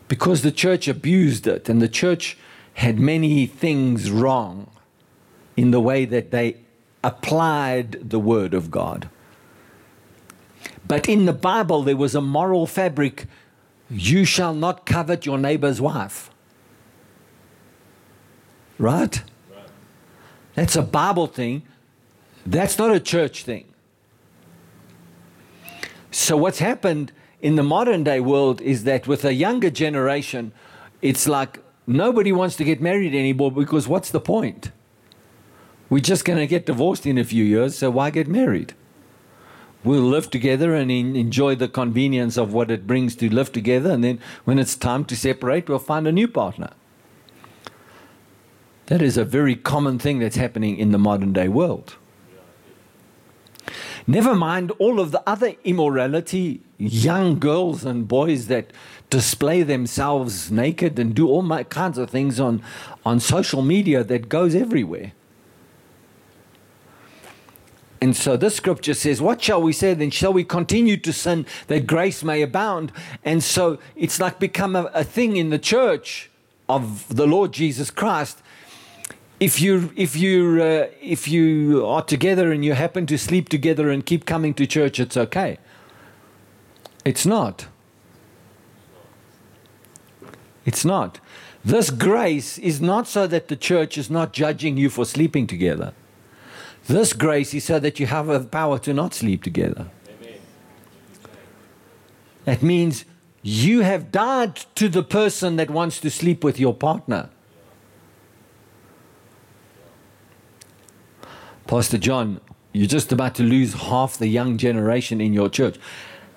[0.09, 2.37] because the church abused it and the church
[2.75, 4.71] had many things wrong
[5.57, 6.59] in the way that they
[7.03, 9.09] applied the Word of God.
[10.89, 13.27] But in the Bible, there was a moral fabric
[13.91, 16.31] you shall not covet your neighbor's wife.
[18.79, 19.23] Right?
[19.51, 19.69] right?
[20.55, 21.63] That's a Bible thing.
[22.47, 23.67] That's not a church thing.
[26.11, 30.53] So, what's happened in the modern day world is that with a younger generation,
[31.03, 34.71] it's like nobody wants to get married anymore because what's the point?
[35.91, 38.75] We're just going to get divorced in a few years, so why get married?
[39.85, 43.91] We'll live together and enjoy the convenience of what it brings to live together.
[43.91, 46.71] And then when it's time to separate, we'll find a new partner.
[48.87, 51.97] That is a very common thing that's happening in the modern day world.
[54.07, 58.73] Never mind all of the other immorality, young girls and boys that
[59.11, 62.63] display themselves naked and do all kinds of things on,
[63.05, 65.13] on social media that goes everywhere.
[68.01, 70.11] And so this scripture says, What shall we say then?
[70.11, 72.93] Shall we continue to sin that grace may abound?
[73.25, 76.31] And so it's like become a, a thing in the church
[76.69, 78.41] of the Lord Jesus Christ.
[79.41, 83.91] If you if you uh, if you are together and you happen to sleep together
[83.91, 85.59] and keep coming to church, it's okay.
[87.05, 87.67] It's not.
[90.67, 91.21] It's not.
[91.65, 95.95] This grace is not so that the church is not judging you for sleeping together.
[96.89, 99.89] This grace is so that you have the power to not sleep together.
[100.09, 100.41] Amen.
[102.47, 103.05] That means
[103.43, 107.29] you have died to the person that wants to sleep with your partner.
[111.67, 112.41] Pastor John,
[112.73, 115.77] you're just about to lose half the young generation in your church.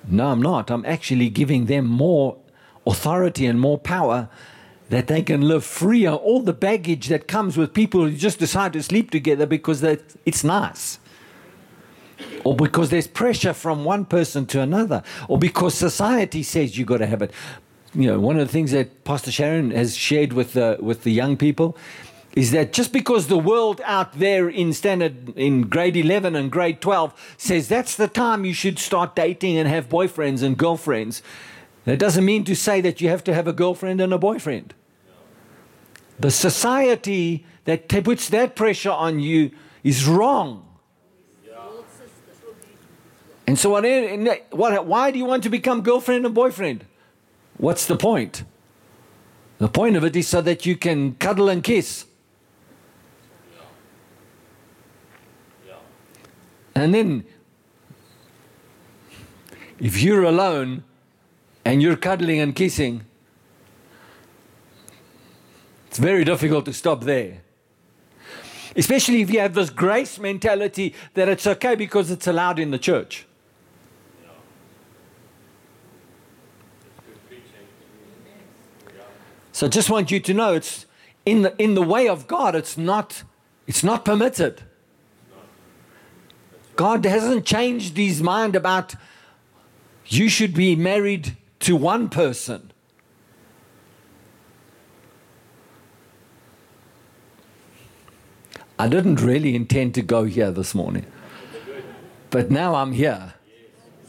[0.05, 0.69] No, I'm not.
[0.69, 2.35] I'm actually giving them more
[2.85, 4.27] authority and more power
[4.91, 8.39] that they can live free of all the baggage that comes with people who just
[8.39, 10.99] decide to sleep together because it's nice.
[12.43, 16.97] Or because there's pressure from one person to another, or because society says you've got
[16.97, 17.31] to have it.
[17.95, 21.11] You know, one of the things that Pastor Sharon has shared with the, with the
[21.11, 21.77] young people
[22.35, 26.81] is that just because the world out there in standard in grade 11 and grade
[26.81, 31.21] 12 says that's the time you should start dating and have boyfriends and girlfriends
[31.83, 34.73] that doesn't mean to say that you have to have a girlfriend and a boyfriend
[36.19, 39.51] the society that puts that pressure on you
[39.83, 40.67] is wrong.
[43.47, 43.83] And so, what,
[44.51, 46.85] what, why do you want to become girlfriend and boyfriend?
[47.57, 48.43] What's the point?
[49.57, 52.05] The point of it is so that you can cuddle and kiss.
[56.73, 57.25] And then,
[59.79, 60.83] if you're alone
[61.65, 63.05] and you're cuddling and kissing,
[65.91, 67.41] it's very difficult to stop there.
[68.77, 72.79] Especially if you have this grace mentality that it's okay because it's allowed in the
[72.79, 73.27] church.
[79.51, 80.85] So just want you to know it's
[81.25, 83.25] in the in the way of God, it's not
[83.67, 84.61] it's not permitted.
[86.77, 88.95] God hasn't changed his mind about
[90.05, 92.70] you should be married to one person.
[98.81, 101.05] I didn't really intend to go here this morning,
[102.31, 103.35] but now I'm here.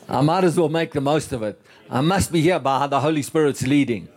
[0.08, 1.60] I might as well make the most of it.
[1.90, 4.08] I must be here by how the Holy Spirit's leading.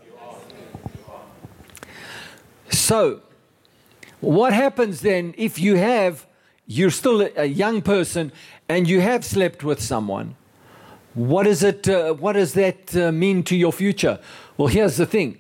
[2.69, 3.19] So,
[4.21, 6.25] what happens then if you have,
[6.65, 8.31] you're still a- young person
[8.69, 10.37] and you have slept with someone?
[11.15, 14.19] What, is it, uh, what does that uh, mean to your future?
[14.55, 15.37] Well, here's the thing.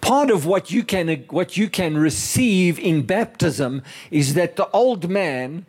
[0.00, 5.10] Part of what you, can, what you can receive in baptism is that the old
[5.10, 5.66] man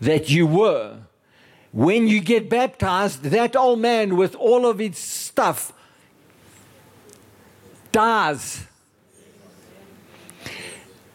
[0.00, 0.98] that you were,
[1.72, 5.72] when you get baptized, that old man with all of its stuff
[7.92, 8.66] dies.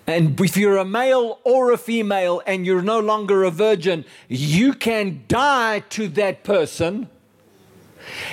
[0.07, 4.73] And if you're a male or a female and you're no longer a virgin, you
[4.73, 7.09] can die to that person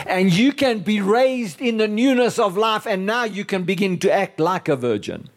[0.07, 3.99] and you can be raised in the newness of life, and now you can begin
[3.99, 5.29] to act like a virgin.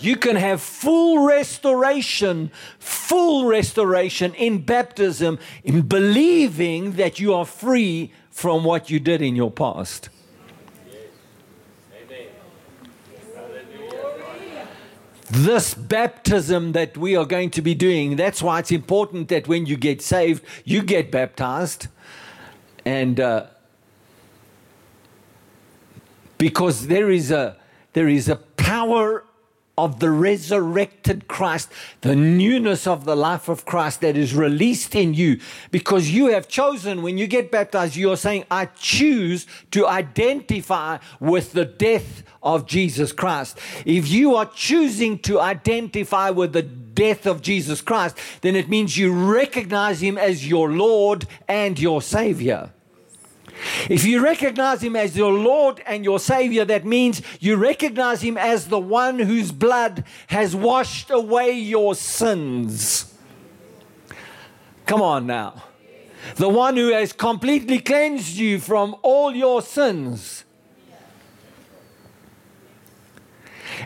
[0.00, 8.12] You can have full restoration, full restoration in baptism, in believing that you are free
[8.30, 10.10] from what you did in your past.
[15.30, 19.66] This baptism that we are going to be doing, that's why it's important that when
[19.66, 21.88] you get saved, you get baptized.
[22.84, 23.46] And uh,
[26.38, 27.56] because there is a
[27.94, 29.24] there is a power
[29.76, 31.68] of the resurrected Christ,
[32.02, 36.48] the newness of the life of Christ that is released in you because you have
[36.48, 42.66] chosen, when you get baptized, you're saying, I choose to identify with the death of
[42.66, 43.58] Jesus Christ.
[43.84, 48.96] If you are choosing to identify with the death of Jesus Christ, then it means
[48.96, 52.70] you recognize him as your Lord and your Savior.
[53.88, 58.36] If you recognize him as your Lord and your Savior, that means you recognize him
[58.36, 63.14] as the one whose blood has washed away your sins.
[64.86, 65.64] Come on now.
[66.36, 70.43] The one who has completely cleansed you from all your sins.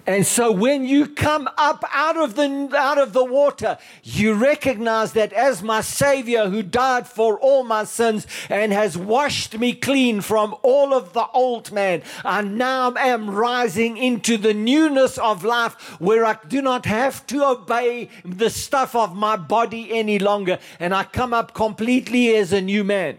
[0.07, 5.12] And so when you come up out of the out of the water, you recognize
[5.12, 10.20] that as my savior who died for all my sins and has washed me clean
[10.20, 15.74] from all of the old man, I now am rising into the newness of life
[16.01, 20.95] where I do not have to obey the stuff of my body any longer and
[20.95, 23.18] I come up completely as a new man.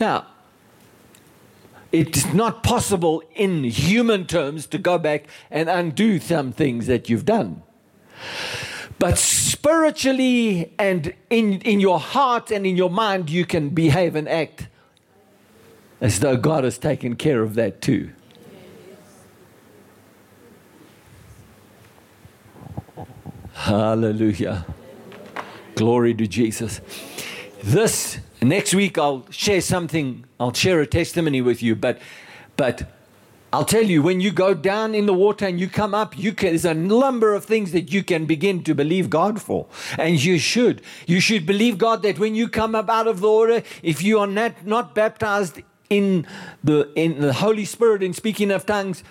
[0.00, 0.26] Now,
[1.92, 7.26] it's not possible in human terms to go back and undo some things that you've
[7.26, 7.62] done.
[8.98, 14.28] But spiritually and in, in your heart and in your mind, you can behave and
[14.28, 14.68] act
[16.00, 18.10] as though God has taken care of that too.
[23.52, 24.66] Hallelujah.
[25.76, 26.80] Glory to Jesus.
[27.62, 28.18] This
[28.48, 32.00] next week I'll share something, I'll share a testimony with you, but
[32.56, 32.88] but
[33.52, 36.32] I'll tell you when you go down in the water and you come up, you
[36.32, 39.66] can, there's a number of things that you can begin to believe God for.
[39.98, 40.80] And you should.
[41.06, 44.18] You should believe God that when you come up out of the water, if you
[44.20, 46.26] are not, not baptized in
[46.64, 49.04] the in the Holy Spirit and speaking of tongues,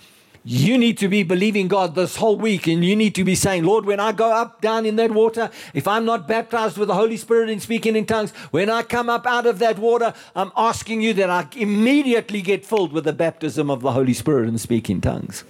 [0.43, 3.63] you need to be believing God this whole week and you need to be saying,
[3.63, 6.95] Lord, when I go up down in that water, if I'm not baptized with the
[6.95, 10.51] Holy Spirit and speaking in tongues, when I come up out of that water, I'm
[10.57, 14.59] asking you that I immediately get filled with the baptism of the Holy Spirit and
[14.59, 15.43] speak in tongues.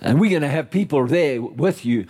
[0.00, 2.06] And we're going to have people there with you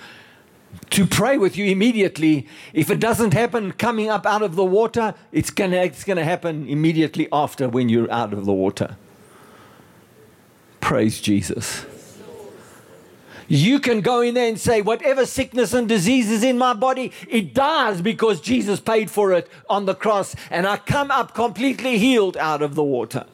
[0.90, 2.46] to pray with you immediately.
[2.74, 6.24] If it doesn't happen coming up out of the water, it's going to, it's to
[6.24, 8.96] happen immediately after when you're out of the water.
[10.84, 11.86] Praise Jesus.
[13.48, 17.10] You can go in there and say, whatever sickness and disease is in my body,
[17.26, 21.96] it dies because Jesus paid for it on the cross, and I come up completely
[21.96, 23.24] healed out of the water.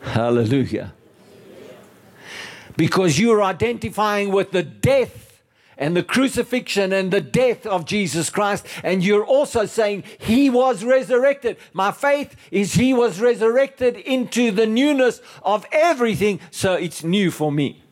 [0.00, 0.92] Hallelujah.
[2.76, 5.27] Because you're identifying with the death
[5.78, 8.66] and the crucifixion and the death of Jesus Christ.
[8.82, 11.56] And you're also saying he was resurrected.
[11.72, 16.40] My faith is he was resurrected into the newness of everything.
[16.50, 17.82] So it's new for me.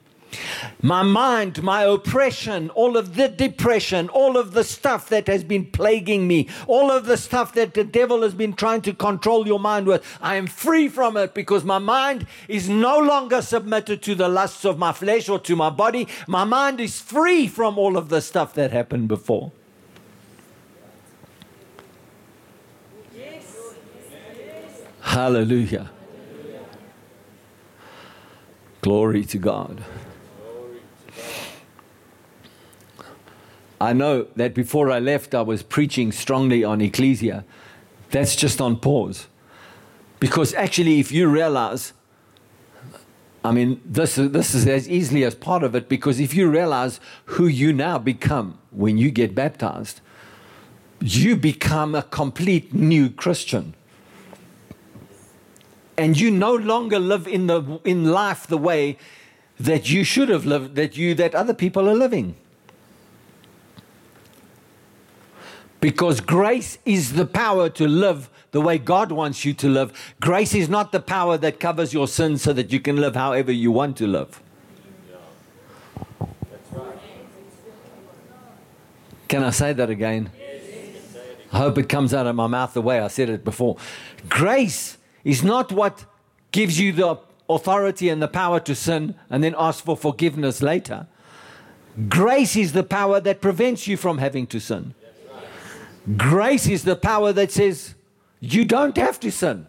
[0.82, 5.66] My mind, my oppression, all of the depression, all of the stuff that has been
[5.66, 9.60] plaguing me, all of the stuff that the devil has been trying to control your
[9.60, 14.14] mind with, I am free from it because my mind is no longer submitted to
[14.14, 16.08] the lusts of my flesh or to my body.
[16.26, 19.52] My mind is free from all of the stuff that happened before.
[23.16, 23.44] Yes.
[25.00, 25.90] Hallelujah.
[28.82, 29.82] Glory to God.
[33.80, 37.44] I know that before I left, I was preaching strongly on ecclesia.
[38.10, 39.26] That's just on pause.
[40.18, 41.92] Because actually, if you realize,
[43.44, 46.48] I mean, this, is- this is as easily as part of it, because if you
[46.48, 50.00] realize who you now become when you get baptized,
[51.00, 53.74] you become a complete new Christian.
[55.98, 58.96] And you no longer live in, the, in life the way
[59.60, 62.36] that you should have lived, that, you, that other people are living.
[65.86, 69.92] Because grace is the power to live the way God wants you to live.
[70.20, 73.52] Grace is not the power that covers your sins so that you can live however
[73.52, 74.42] you want to live.
[79.28, 80.30] Can I say that again?
[81.52, 83.76] I hope it comes out of my mouth the way I said it before.
[84.28, 86.04] Grace is not what
[86.50, 87.16] gives you the
[87.48, 91.06] authority and the power to sin and then ask for forgiveness later.
[92.08, 94.92] Grace is the power that prevents you from having to sin.
[96.16, 97.94] Grace is the power that says
[98.40, 99.66] you don't have to sin.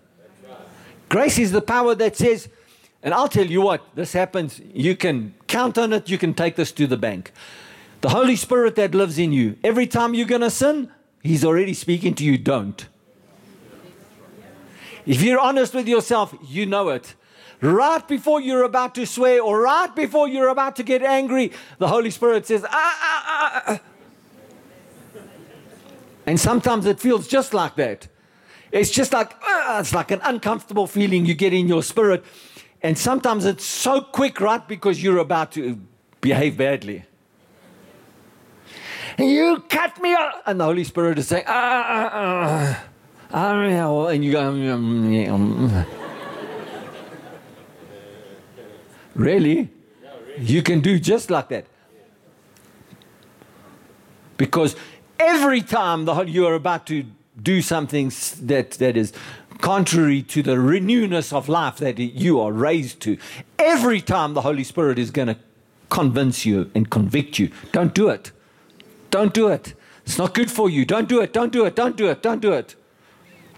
[1.10, 2.50] Grace is the power that says,
[3.02, 6.56] and I'll tell you what, this happens, you can count on it, you can take
[6.56, 7.32] this to the bank.
[8.02, 10.92] The Holy Spirit that lives in you, every time you're going to sin,
[11.24, 12.88] He's already speaking to you, don't.
[15.06, 17.16] If you're honest with yourself, you know it.
[17.62, 21.88] Right before you're about to swear or right before you're about to get angry, the
[21.88, 23.80] Holy Spirit says, ah, ah, ah, ah.
[26.28, 28.10] And sometimes it feels just like that.
[28.72, 32.24] It's just like, ah, it's like an uncomfortable feeling you get in your spirit.
[32.84, 35.80] And sometimes it's so quick, right, because you're about to
[36.20, 37.06] behave badly.
[39.18, 40.42] You cut me off.
[40.46, 42.84] And the Holy Spirit is saying, ah, ah,
[43.34, 45.86] ah, ah, and you go, "Mm, yeah, mm."
[49.16, 49.70] really?
[50.38, 51.66] You can do just like that.
[54.36, 54.76] Because
[55.20, 57.06] every time the, you are about to
[57.42, 58.12] do something
[58.42, 59.14] that, that is
[59.60, 63.18] contrary to the renewness of life that you are raised to,
[63.58, 65.38] every time the Holy Spirit is going to
[65.90, 68.32] convince you and convict you, don't do it.
[69.10, 69.74] Don't do it.
[70.06, 70.86] It's not good for you.
[70.86, 71.34] Don't do it.
[71.34, 71.76] Don't do it.
[71.76, 72.22] Don't do it.
[72.22, 72.76] Don't do it.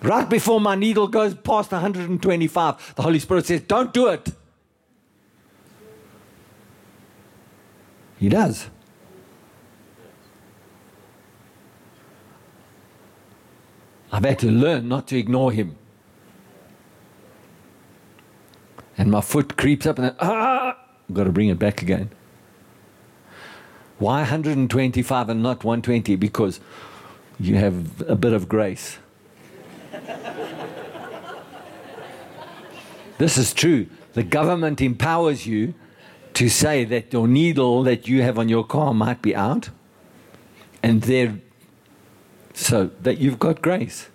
[0.01, 4.29] Right before my needle goes past 125, the Holy Spirit says, Don't do it.
[8.17, 8.69] He does.
[14.11, 15.75] I've had to learn not to ignore him.
[18.97, 22.09] And my foot creeps up and then, ah, I've got to bring it back again.
[23.97, 26.15] Why 125 and not 120?
[26.15, 26.59] Because
[27.39, 28.97] you have a bit of grace.
[33.17, 33.87] this is true.
[34.13, 35.73] The government empowers you
[36.33, 39.69] to say that your needle that you have on your car might be out,
[40.81, 41.39] and there,
[42.59, 44.09] so that you've got grace.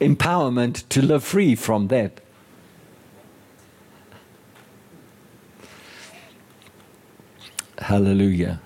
[0.00, 2.20] Empowerment to live free from that.
[7.78, 8.60] Hallelujah.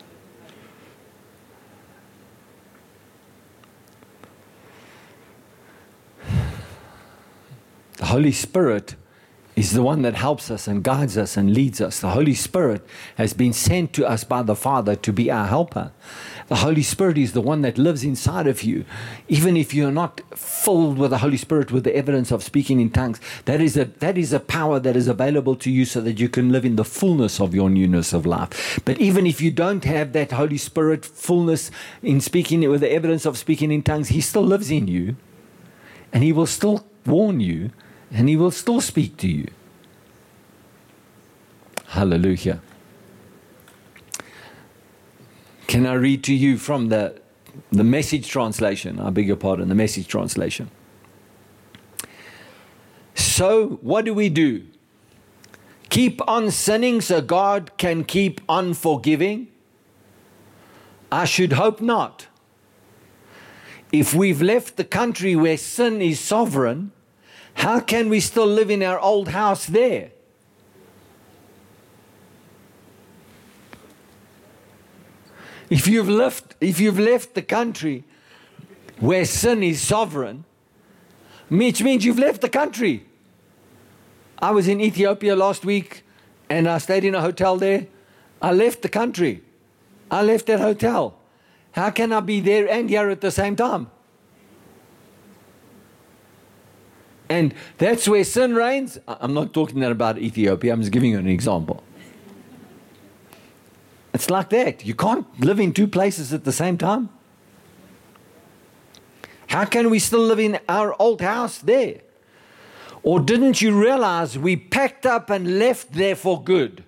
[7.98, 8.94] The Holy Spirit
[9.56, 12.00] is the one that helps us and guides us and leads us.
[12.00, 12.86] The Holy Spirit
[13.16, 15.92] has been sent to us by the Father to be our helper.
[16.48, 18.84] The Holy Spirit is the one that lives inside of you.
[19.26, 22.90] Even if you're not filled with the Holy Spirit with the evidence of speaking in
[22.90, 26.20] tongues, that is a that is a power that is available to you so that
[26.20, 28.80] you can live in the fullness of your newness of life.
[28.84, 31.70] But even if you don't have that Holy Spirit fullness
[32.00, 35.16] in speaking with the evidence of speaking in tongues, he still lives in you
[36.12, 37.70] and he will still warn you
[38.12, 39.48] and he will still speak to you.
[41.88, 42.60] Hallelujah.
[45.66, 47.20] Can I read to you from the,
[47.72, 49.00] the message translation?
[49.00, 50.70] I beg your pardon, the message translation.
[53.14, 54.66] So, what do we do?
[55.88, 59.48] Keep on sinning so God can keep on forgiving?
[61.10, 62.26] I should hope not.
[63.92, 66.92] If we've left the country where sin is sovereign,
[67.54, 70.10] how can we still live in our old house there?
[75.68, 78.04] If you've left, if you've left the country
[78.98, 80.44] where sin is sovereign,
[81.48, 83.06] which means you've left the country.
[84.38, 86.04] I was in Ethiopia last week
[86.48, 87.86] and I stayed in a hotel there.
[88.40, 89.42] I left the country.
[90.10, 91.18] I left that hotel.
[91.72, 93.90] How can I be there and here at the same time?
[97.28, 98.98] And that's where sin reigns.
[99.08, 101.82] I'm not talking that about Ethiopia, I'm just giving you an example.
[104.16, 104.82] It's like that.
[104.86, 107.10] You can't live in two places at the same time.
[109.48, 112.00] How can we still live in our old house there?
[113.02, 116.82] Or didn't you realize we packed up and left there for good?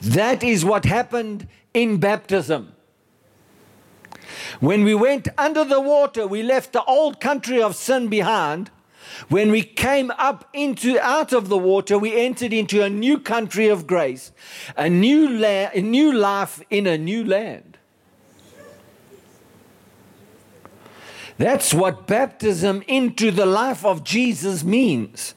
[0.00, 2.74] That is what happened in baptism.
[4.58, 8.72] When we went under the water, we left the old country of sin behind.
[9.28, 13.68] When we came up into out of the water, we entered into a new country
[13.68, 14.32] of grace,
[14.76, 17.78] a new la- a new life in a new land.
[21.36, 25.34] That's what baptism into the life of Jesus means.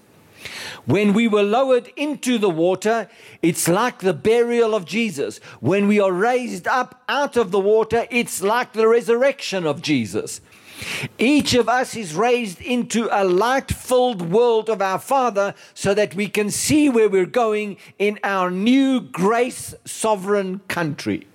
[0.86, 3.08] When we were lowered into the water,
[3.44, 5.38] it's like the burial of Jesus.
[5.60, 10.42] When we are raised up out of the water, it's like the resurrection of Jesus.
[11.18, 16.16] Each of us is raised into a light filled world of our Father so that
[16.16, 21.28] we can see where we're going in our new grace sovereign country.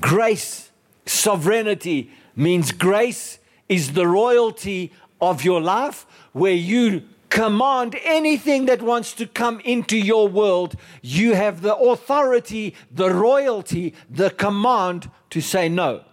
[0.00, 0.70] Grace
[1.06, 9.12] sovereignty means grace is the royalty of your life where you command anything that wants
[9.12, 10.74] to come into your world.
[11.02, 16.04] You have the authority, the royalty, the command to say no.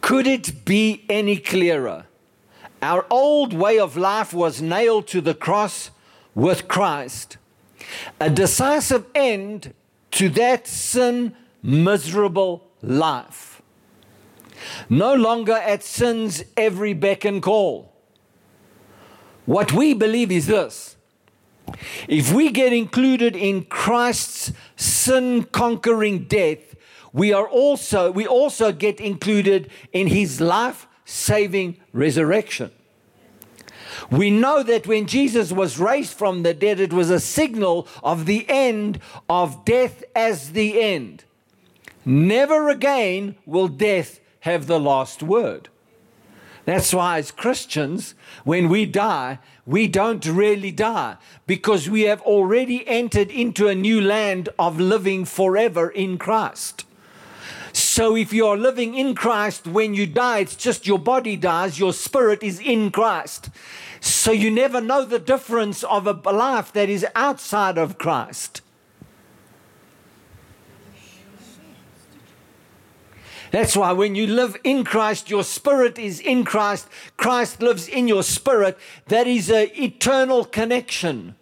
[0.00, 2.04] Could it be any clearer?
[2.82, 5.90] Our old way of life was nailed to the cross
[6.34, 7.38] with Christ.
[8.20, 9.72] A decisive end
[10.10, 13.62] to that sin miserable life.
[14.90, 17.93] No longer at sin's every beck and call.
[19.46, 20.96] What we believe is this
[22.08, 26.74] if we get included in Christ's sin conquering death,
[27.12, 32.70] we are also we also get included in his life saving resurrection.
[34.10, 38.26] We know that when Jesus was raised from the dead, it was a signal of
[38.26, 41.24] the end of death as the end.
[42.04, 45.68] Never again will death have the last word.
[46.64, 52.86] That's why, as Christians, when we die, we don't really die because we have already
[52.86, 56.84] entered into a new land of living forever in Christ.
[57.72, 61.92] So, if you're living in Christ, when you die, it's just your body dies, your
[61.92, 63.50] spirit is in Christ.
[64.00, 68.62] So, you never know the difference of a life that is outside of Christ.
[73.54, 78.08] That's why when you live in Christ, your spirit is in Christ, Christ lives in
[78.08, 78.76] your spirit.
[79.06, 81.36] That is an eternal connection.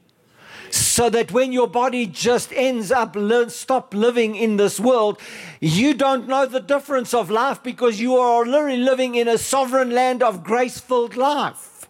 [0.69, 5.19] So that when your body just ends up, learn, stop living in this world,
[5.59, 9.93] you don't know the difference of life because you are literally living in a sovereign
[9.93, 11.89] land of grace filled life.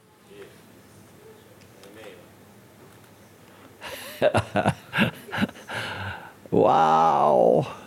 [6.53, 7.82] wow.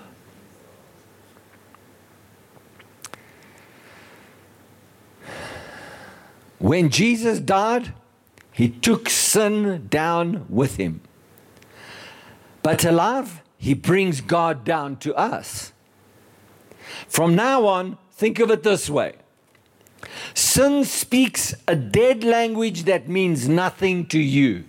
[6.65, 7.93] When Jesus died,
[8.51, 11.01] he took sin down with him.
[12.63, 15.73] But alive, he brings God down to us.
[17.07, 19.13] From now on, think of it this way
[20.33, 24.63] sin speaks a dead language that means nothing to you.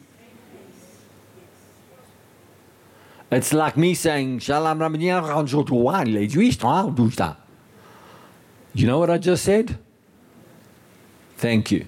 [3.33, 4.83] It's like me saying, Shalom
[8.75, 9.79] You know what I just said?
[11.37, 11.87] Thank you.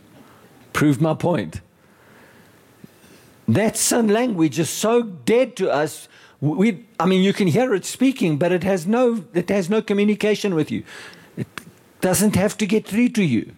[0.72, 1.60] Prove my point.
[3.46, 6.08] That sin language is so dead to us.
[6.40, 9.80] We, I mean, you can hear it speaking, but it has no, it has no
[9.80, 10.84] communication with you.
[11.36, 11.46] It
[12.00, 13.54] doesn't have to get through to you.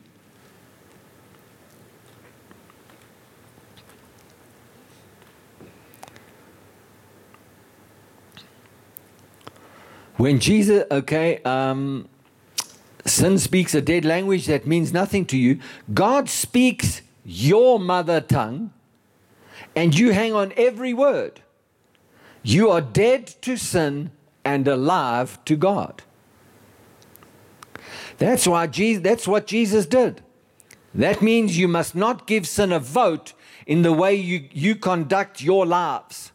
[10.17, 12.07] When Jesus, okay, um,
[13.11, 15.59] sin speaks a dead language that means nothing to you.
[15.93, 18.73] God speaks your mother tongue,
[19.77, 21.41] and you hang on every word.
[22.43, 24.11] You are dead to sin
[24.45, 26.03] and alive to God.
[28.19, 30.23] That's why Jesus, that's what Jesus did.
[30.95, 33.33] That means you must not give sin a vote
[33.67, 36.33] in the way you, you conduct your lives.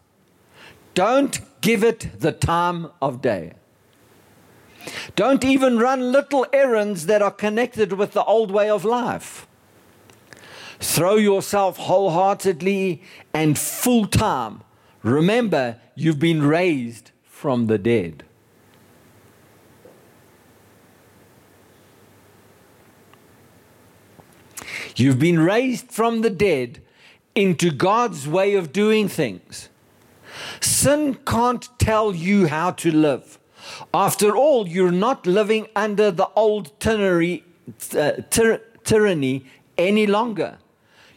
[0.94, 3.54] Don't give it the time of day.
[5.16, 9.48] Don't even run little errands that are connected with the old way of life.
[10.80, 13.02] Throw yourself wholeheartedly
[13.34, 14.62] and full time
[15.06, 18.24] Remember, you've been raised from the dead.
[24.96, 26.82] You've been raised from the dead
[27.36, 29.70] into God's way of doing things.
[30.60, 33.38] Sin can't tell you how to live.
[33.94, 37.44] After all, you're not living under the old tyranny,
[37.94, 39.46] uh, tyr- tyranny
[39.78, 40.58] any longer.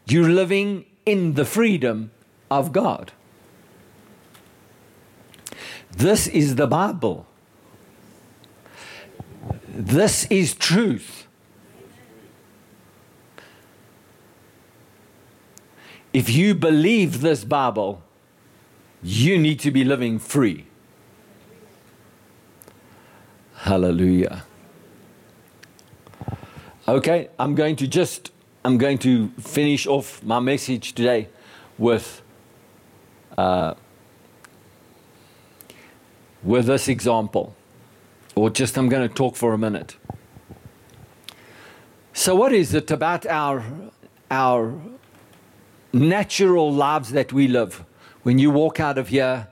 [0.06, 2.10] You're living in the freedom
[2.50, 3.12] of God.
[5.90, 7.26] This is the Bible.
[9.66, 11.26] This is truth.
[16.12, 18.02] If you believe this Bible,
[19.02, 20.67] you need to be living free.
[23.68, 24.44] Hallelujah.
[26.88, 28.32] Okay, I'm going to just
[28.64, 31.28] I'm going to finish off my message today
[31.76, 32.22] with
[33.36, 33.74] uh,
[36.42, 37.54] with this example,
[38.34, 39.96] or just I'm going to talk for a minute.
[42.14, 43.62] So, what is it about our
[44.30, 44.72] our
[45.92, 47.84] natural lives that we live?
[48.22, 49.48] When you walk out of here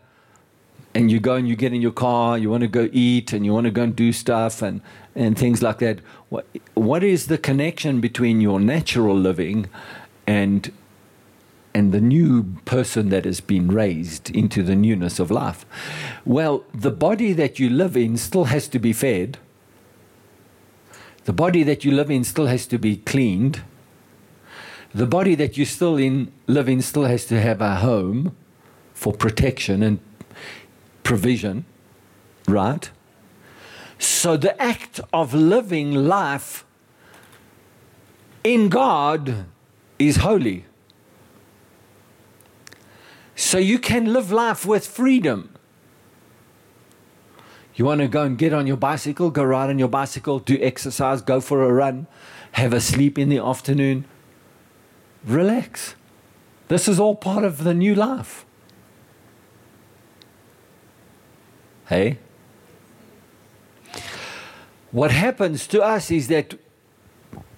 [0.97, 3.45] and you go and you get in your car, you want to go eat and
[3.45, 4.81] you want to go and do stuff and,
[5.15, 6.01] and things like that.
[6.31, 9.69] What, what is the connection between your natural living
[10.27, 10.73] and,
[11.75, 15.67] and the new person that has been raised into the newness of life?
[16.25, 19.37] Well, the body that you live in still has to be fed,
[21.25, 23.61] the body that you live in still has to be cleaned.
[24.95, 28.35] The body that you still in live in still has to have a home
[28.95, 29.99] for protection and
[31.07, 31.65] provision,
[32.49, 32.91] right?
[33.97, 36.65] So the act of living life
[38.43, 39.47] in God
[40.01, 40.65] is holy.
[43.37, 45.55] So you can live life with freedom.
[47.77, 50.59] You want to go and get on your bicycle, go ride on your bicycle, do
[50.61, 52.09] exercise, go for a run,
[52.53, 54.07] have a sleep in the afternoon.
[55.25, 55.95] Relax.
[56.69, 58.46] This is all part of the new life.
[61.89, 62.19] Hey?
[64.91, 66.55] What happens to us is that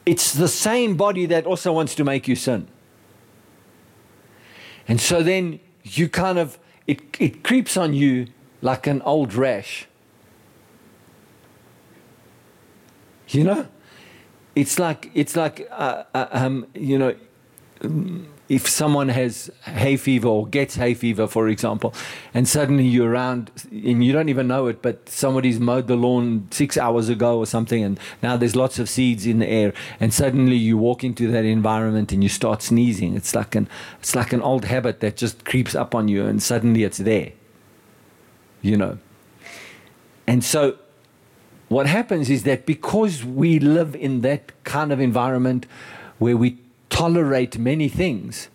[0.05, 2.67] it's the same body that also wants to make you sin.
[4.87, 8.27] And so then you kind of, it, it creeps on you
[8.63, 9.87] like an old rash.
[13.29, 13.69] You know?
[14.55, 17.15] It's like, it's like uh, uh, um, you know,
[18.49, 21.93] if someone has hay fever or gets hay fever, for example,
[22.33, 26.49] and suddenly you're around and you don't even know it, but somebody's mowed the lawn
[26.51, 30.15] six hours ago or something, and now there's lots of seeds in the air, and
[30.15, 33.15] suddenly you walk into that environment and you start sneezing.
[33.15, 33.69] It's like an
[34.01, 37.33] it's like an old habit that just creeps up on you, and suddenly it's there.
[38.63, 38.99] You know.
[40.27, 40.77] And so
[41.69, 45.67] what happens is that because we live in that kind of environment
[46.19, 46.59] where we
[46.99, 48.49] tolerate many things,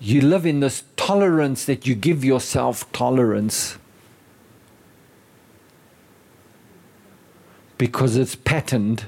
[0.00, 3.76] you live in this tolerance that you give yourself tolerance
[7.76, 9.04] because it's patterned,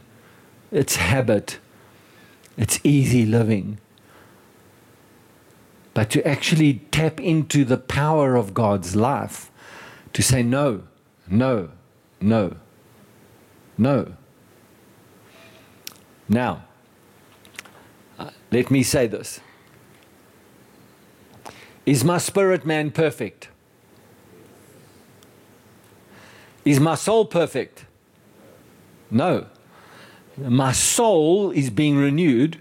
[0.71, 1.59] it's habit,
[2.59, 3.79] it's easy living.
[5.95, 9.51] But to actually tap into the power of God's life,
[10.13, 10.83] to say no,
[11.27, 11.71] no,
[12.21, 12.57] no,
[13.79, 14.13] no.
[16.29, 16.65] Now,
[18.55, 19.41] let me say this
[21.85, 23.49] Is my spirit man perfect?
[26.65, 27.85] Is my soul perfect?
[29.11, 29.47] No.
[30.39, 32.59] My soul is being renewed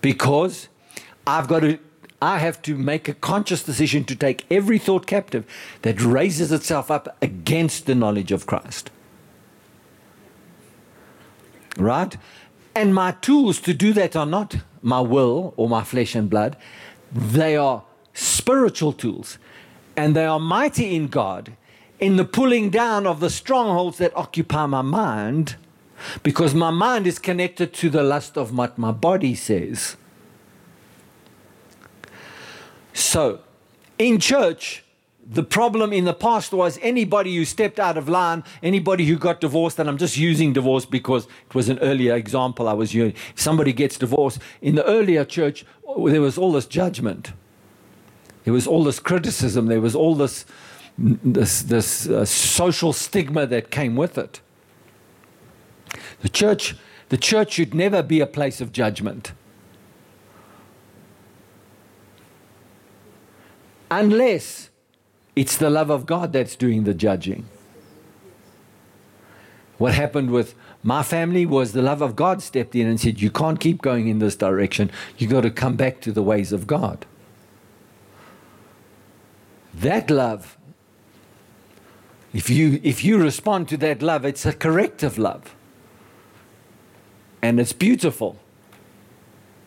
[0.00, 0.68] because
[1.26, 1.78] I've got to
[2.22, 5.46] I have to make a conscious decision to take every thought captive
[5.82, 8.90] that raises itself up against the knowledge of Christ.
[11.78, 12.14] Right?
[12.74, 16.56] And my tools to do that are not my will or my flesh and blood,
[17.12, 17.82] they are
[18.14, 19.38] spiritual tools.
[19.96, 21.52] And they are mighty in God
[21.98, 25.56] in the pulling down of the strongholds that occupy my mind
[26.22, 29.96] because my mind is connected to the lust of what my body says.
[32.94, 33.40] So,
[33.98, 34.84] in church,
[35.32, 39.40] the problem in the past was anybody who stepped out of line, anybody who got
[39.40, 43.14] divorced, and I'm just using divorce because it was an earlier example I was using.
[43.34, 45.64] If somebody gets divorced, in the earlier church,
[46.04, 47.32] there was all this judgment.
[48.42, 49.66] There was all this criticism.
[49.66, 50.46] There was all this,
[50.98, 54.40] this, this uh, social stigma that came with it.
[56.22, 56.74] The church,
[57.08, 59.32] the church should never be a place of judgment.
[63.92, 64.69] Unless
[65.36, 67.48] It's the love of God that's doing the judging.
[69.78, 73.30] What happened with my family was the love of God stepped in and said, You
[73.30, 74.90] can't keep going in this direction.
[75.16, 77.06] You've got to come back to the ways of God.
[79.72, 80.58] That love,
[82.32, 85.54] if you, if you respond to that love, it's a corrective love.
[87.40, 88.38] And it's beautiful.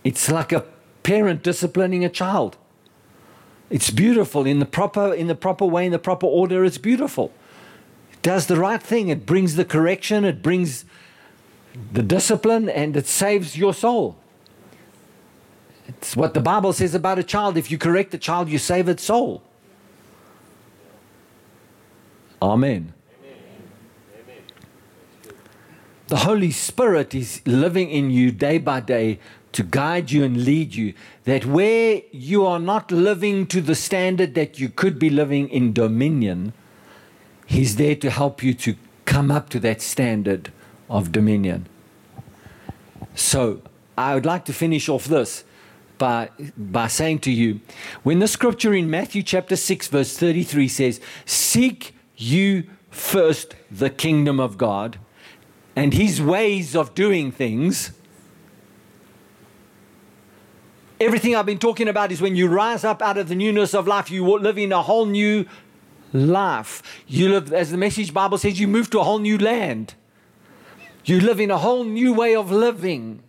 [0.04, 0.66] It's like a
[1.02, 2.58] parent disciplining a child.
[3.70, 7.32] It's beautiful in the proper in the proper way in the proper order it's beautiful.
[8.12, 10.86] It does the right thing, it brings the correction, it brings
[11.92, 14.18] the discipline and it saves your soul.
[15.88, 17.58] It's what the Bible says about a child.
[17.58, 19.42] If you correct a child, you save its soul.
[22.42, 22.94] Amen.
[26.08, 29.20] The Holy Spirit is living in you day by day
[29.54, 30.94] to guide you and lead you.
[31.24, 35.74] That where you are not living to the standard that you could be living in
[35.74, 36.54] dominion,
[37.46, 38.76] He's there to help you to
[39.06, 40.52] come up to that standard
[40.90, 41.68] of dominion.
[43.16, 43.62] So,
[43.98, 45.44] I would like to finish off this
[45.98, 47.62] by, by saying to you
[48.02, 54.40] when the scripture in Matthew chapter 6, verse 33 says, Seek you first the kingdom
[54.40, 54.98] of God
[55.76, 57.92] and his ways of doing things.
[61.04, 63.88] Everything I've been talking about is when you rise up out of the newness of
[63.88, 65.46] life, you live in a whole new
[66.14, 66.82] life.
[67.08, 69.96] You live, as the message Bible says, you move to a whole new land.
[71.04, 73.22] You live in a whole new way of living.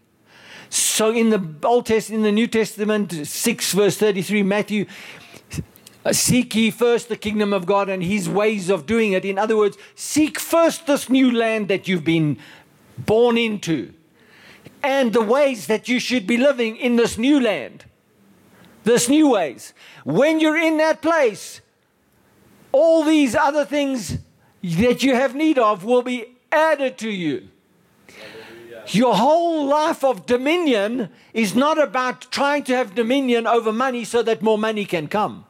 [0.70, 4.86] So in the Old Testament, in the New Testament, 6 verse 33, Matthew,
[6.12, 9.24] Seek ye first the kingdom of God and his ways of doing it.
[9.24, 12.38] In other words, seek first this new land that you've been
[12.98, 13.94] born into
[14.84, 17.86] and the ways that you should be living in this new land,
[18.84, 19.72] this new ways.
[20.04, 21.62] When you're in that place,
[22.70, 24.18] all these other things
[24.62, 27.48] that you have need of will be added to you.
[28.88, 34.22] Your whole life of dominion is not about trying to have dominion over money so
[34.22, 35.46] that more money can come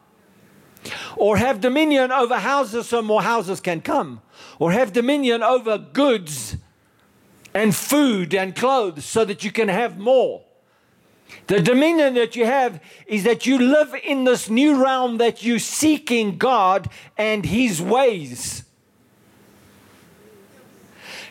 [1.16, 4.20] or have dominion over houses so more houses can come,
[4.58, 6.56] or have dominion over goods
[7.54, 10.42] and food and clothes so that you can have more.
[11.46, 15.58] The dominion that you have is that you live in this new realm that you
[15.58, 18.64] seeking God and His ways.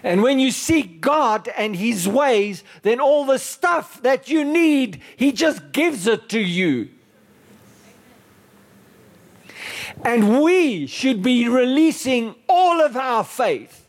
[0.03, 5.01] And when you seek God and His ways, then all the stuff that you need,
[5.15, 6.89] He just gives it to you.
[10.03, 13.82] And we should be releasing all of our faith.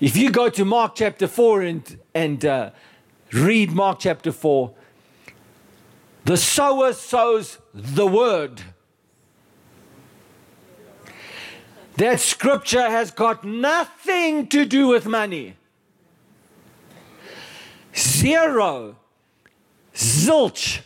[0.00, 2.70] If you go to Mark chapter 4 and, and uh,
[3.32, 4.72] read Mark chapter 4,
[6.24, 8.62] the sower sows the word.
[11.96, 15.56] That scripture has got nothing to do with money.
[17.96, 18.96] Zero.
[19.94, 20.82] Zilch.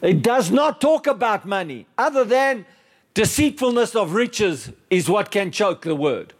[0.00, 2.66] It does not talk about money, other than
[3.14, 6.34] deceitfulness of riches is what can choke the word.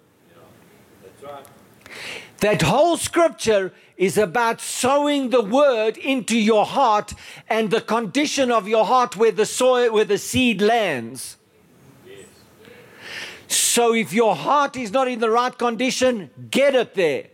[2.41, 7.15] That whole scripture is about sowing the word into your heart
[7.49, 11.37] and the condition of your heart where the soil, where the seed lands.
[13.47, 17.27] So if your heart is not in the right condition, get it there.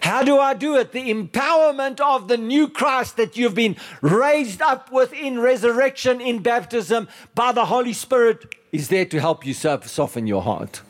[0.00, 0.92] How do I do it?
[0.92, 6.42] The empowerment of the new Christ that you've been raised up with in resurrection, in
[6.42, 10.82] baptism by the Holy Spirit is there to help you soften your heart.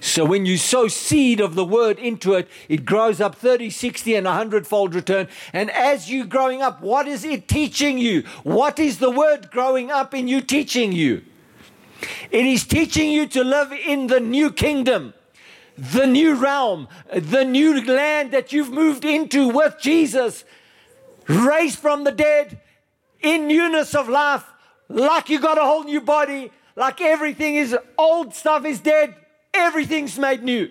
[0.00, 4.14] So when you sow seed of the word into it, it grows up 30, 60,
[4.14, 5.28] and 100 fold return.
[5.52, 8.22] And as you growing up, what is it teaching you?
[8.42, 11.24] What is the word growing up in you teaching you?
[12.30, 15.14] It is teaching you to live in the new kingdom
[15.78, 20.44] the new realm, the new land that you've moved into with Jesus,
[21.28, 22.60] raised from the dead
[23.20, 24.44] in newness of life,
[24.88, 29.14] like you got a whole new body, like everything is old stuff is dead,
[29.58, 30.70] everything's made new.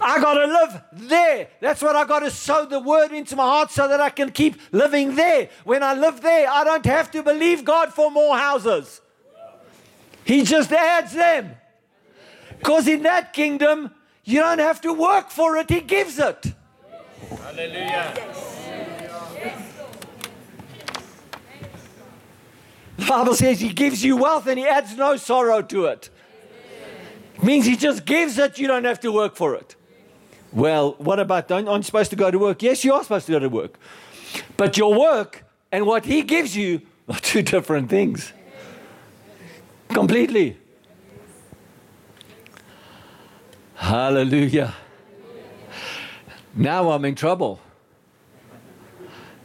[0.00, 1.48] I got to live there.
[1.60, 4.30] That's what I got to sow the word into my heart so that I can
[4.30, 5.48] keep living there.
[5.64, 9.00] When I live there, I don't have to believe God for more houses.
[10.24, 11.56] He just adds them.
[12.58, 13.90] Because in that kingdom,
[14.24, 16.52] you don't have to work for it, He gives it.
[17.42, 18.14] Hallelujah.
[22.96, 26.10] The Bible says He gives you wealth and He adds no sorrow to it.
[27.42, 29.76] Means He just gives it, you don't have to work for it.
[30.52, 32.62] Well, what about, don't, aren't you supposed to go to work?
[32.62, 33.78] Yes, you are supposed to go to work.
[34.56, 38.32] But your work and what He gives you are two different things.
[39.88, 40.56] Completely.
[43.74, 44.74] Hallelujah.
[46.54, 47.60] Now I'm in trouble.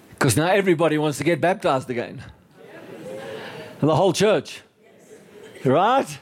[0.09, 2.23] Because now everybody wants to get baptized again.
[3.81, 4.61] The whole church.
[5.65, 6.19] Right?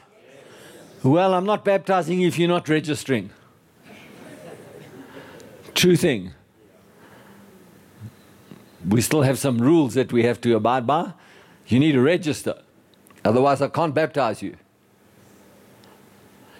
[1.02, 3.30] Well, I'm not baptizing you if you're not registering.
[5.74, 6.32] True thing.
[8.86, 11.14] We still have some rules that we have to abide by.
[11.66, 12.54] You need to register.
[13.24, 14.56] Otherwise, I can't baptize you.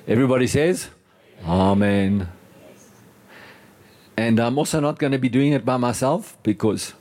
[0.07, 0.89] Everybody says,
[1.47, 2.29] Amen.
[4.17, 6.95] And I'm also not going to be doing it by myself because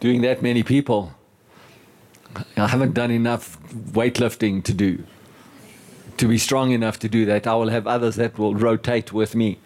[0.00, 1.14] doing that many people,
[2.56, 5.04] I haven't done enough weightlifting to do.
[6.18, 9.36] To be strong enough to do that, I will have others that will rotate with
[9.36, 9.60] me.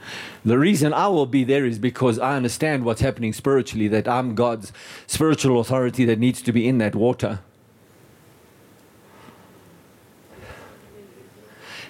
[0.44, 4.34] The reason I will be there is because I understand what's happening spiritually, that I'm
[4.34, 4.70] God's
[5.06, 7.40] spiritual authority that needs to be in that water.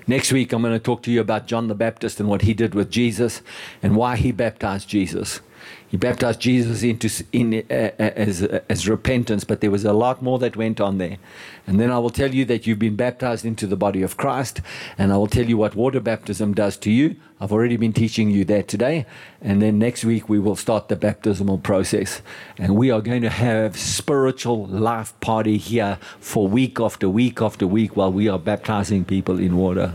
[0.06, 2.54] Next week, I'm going to talk to you about John the Baptist and what he
[2.54, 3.42] did with Jesus
[3.82, 5.40] and why he baptized Jesus.
[5.88, 10.22] He baptized Jesus into in, uh, as, uh, as repentance, but there was a lot
[10.22, 11.18] more that went on there.
[11.66, 14.60] And then I will tell you that you've been baptized into the body of Christ,
[14.96, 17.16] and I will tell you what water baptism does to you.
[17.40, 19.04] I've already been teaching you that today.
[19.40, 22.22] And then next week, we will start the baptismal process.
[22.56, 27.66] And we are going to have spiritual life party here for week after week after
[27.66, 29.92] week while we are baptizing people in water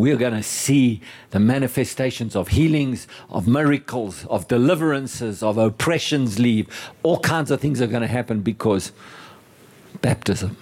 [0.00, 6.38] we are going to see the manifestations of healings, of miracles, of deliverances, of oppressions
[6.38, 6.90] leave.
[7.02, 8.92] All kinds of things are going to happen because
[10.00, 10.56] baptism.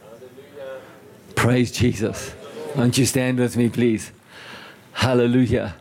[0.00, 0.80] Hallelujah.
[1.34, 2.34] Praise Jesus.
[2.76, 4.12] Won't you stand with me, please?
[4.92, 5.74] Hallelujah.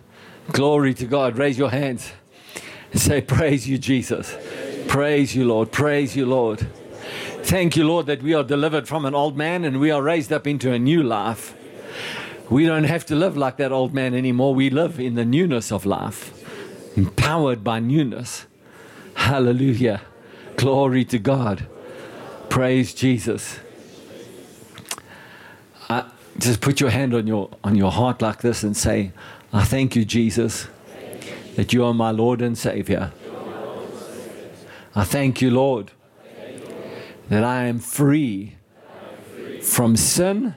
[0.52, 1.38] Glory to God.
[1.38, 2.14] Raise your hands
[2.92, 4.36] and say, Praise you, Jesus.
[4.88, 5.72] Praise you, Lord.
[5.72, 6.68] Praise you, Lord.
[7.44, 10.34] Thank you, Lord, that we are delivered from an old man and we are raised
[10.34, 11.56] up into a new life.
[12.50, 14.54] We don't have to live like that old man anymore.
[14.54, 16.34] We live in the newness of life,
[16.98, 18.46] empowered by newness.
[19.16, 20.02] Hallelujah.
[20.58, 21.68] Glory to God.
[22.50, 23.60] Praise Jesus.
[25.90, 26.04] Uh,
[26.38, 29.12] just put your hand on your, on your heart like this and say,
[29.52, 30.68] I thank you, Jesus,
[31.56, 33.12] that you are my Lord and Savior.
[34.96, 35.92] I thank you, Lord,
[37.30, 38.56] that I am free
[39.62, 40.56] from sin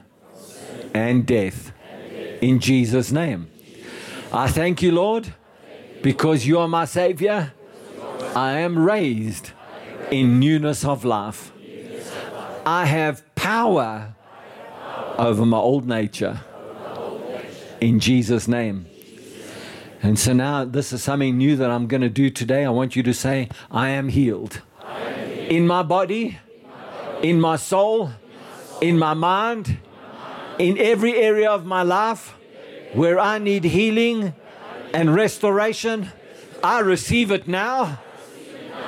[0.93, 1.66] and death
[2.41, 3.49] in Jesus' name.
[4.31, 5.33] I thank you, Lord,
[6.01, 7.53] because you are my Savior.
[8.35, 9.51] I am raised
[10.11, 11.51] in newness of life.
[12.65, 14.15] I have power
[15.17, 16.41] over my old nature
[17.79, 18.87] in Jesus' name.
[20.03, 22.65] And so now, this is something new that I'm going to do today.
[22.65, 24.61] I want you to say, I am healed.
[25.49, 26.37] In my body,
[27.21, 28.11] in my soul,
[28.81, 29.79] in my mind,
[30.59, 32.35] in every area of my life
[32.93, 34.33] where I need healing
[34.93, 36.11] and restoration.
[36.63, 37.99] I receive it now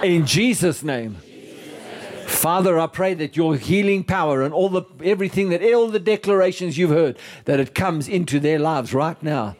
[0.03, 1.17] in Jesus' name.
[2.25, 6.77] Father, I pray that your healing power and all the everything that all the declarations
[6.77, 9.55] you've heard that it comes into their lives right now.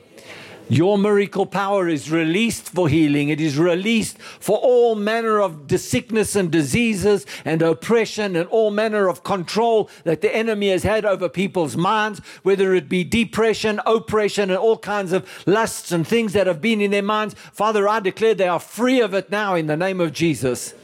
[0.71, 3.29] Your miracle power is released for healing.
[3.29, 9.07] It is released for all manner of sickness and diseases and oppression and all manner
[9.07, 14.51] of control that the enemy has had over people's minds, whether it be depression, oppression,
[14.51, 17.33] and all kinds of lusts and things that have been in their minds.
[17.51, 20.75] Father, I declare they are free of it now in the name of Jesus.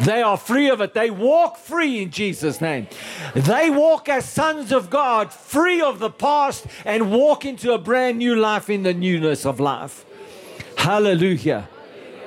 [0.00, 0.94] They are free of it.
[0.94, 2.88] They walk free in Jesus' name.
[3.34, 8.18] They walk as sons of God, free of the past, and walk into a brand
[8.18, 10.06] new life in the newness of life.
[10.78, 11.68] Hallelujah.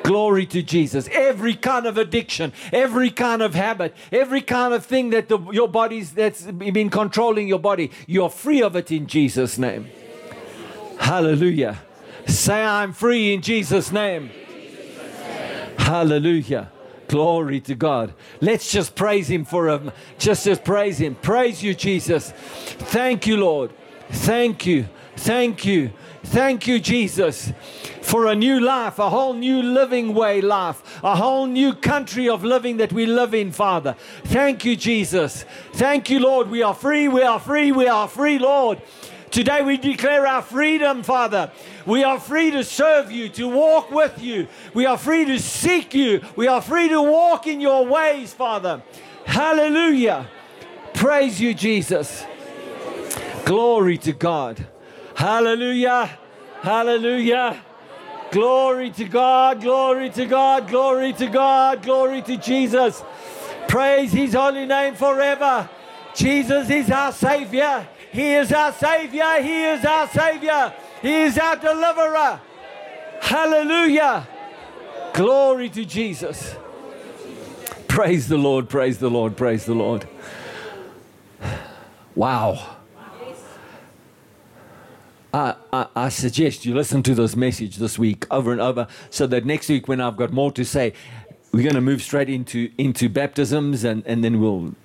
[0.04, 1.08] Glory to Jesus.
[1.12, 5.70] Every kind of addiction, every kind of habit, every kind of thing that the, your
[5.70, 9.88] body's that's been controlling your body, you're free of it in Jesus' name.
[11.00, 11.82] Hallelujah.
[12.28, 14.30] Say, I'm free in Jesus' name.
[15.78, 16.73] Hallelujah.
[17.14, 18.16] Glory to God.
[18.42, 21.14] Let's just praise Him for a just just praise Him.
[21.14, 22.32] Praise you, Jesus.
[22.32, 23.72] Thank you, Lord.
[24.10, 24.88] Thank you.
[25.18, 25.92] Thank you.
[26.24, 27.54] Thank you, Jesus,
[28.02, 32.44] for a new life, a whole new living way life, a whole new country of
[32.44, 33.96] living that we live in, Father.
[34.24, 35.46] Thank you, Jesus.
[35.74, 36.50] Thank you, Lord.
[36.50, 38.82] We are free, we are free, we are free, Lord.
[39.34, 41.52] Today we declare our freedom, Father.
[41.88, 44.48] We are free to serve you, to walk with you.
[44.76, 46.22] We are free to seek you.
[46.36, 48.84] We are free to walk in your ways, Father.
[49.26, 50.28] Hallelujah.
[50.94, 52.24] Praise you, Jesus.
[53.44, 54.68] Glory to God.
[55.16, 56.16] Hallelujah.
[56.62, 57.60] Hallelujah.
[58.30, 59.62] Glory to God.
[59.62, 60.68] Glory to God.
[60.68, 61.82] Glory to God.
[61.82, 63.04] Glory to Jesus.
[63.68, 65.68] Praise his holy name forever.
[66.14, 67.88] Jesus is our Savior.
[68.14, 69.42] He is our Savior.
[69.42, 70.72] He is our Savior.
[71.02, 72.40] He is our deliverer.
[73.22, 74.28] Hallelujah.
[75.14, 76.56] Glory to Jesus.
[77.88, 78.70] Praise the Lord.
[78.70, 79.36] Praise the Lord.
[79.36, 80.08] Praise the Lord.
[82.14, 82.78] Wow.
[85.34, 89.26] I, I, I, suggest you listen to this message this week over and over so
[89.26, 90.94] that next week, when I've got more to say,
[91.52, 94.76] we're going to move straight into, into baptisms and, and then we'll,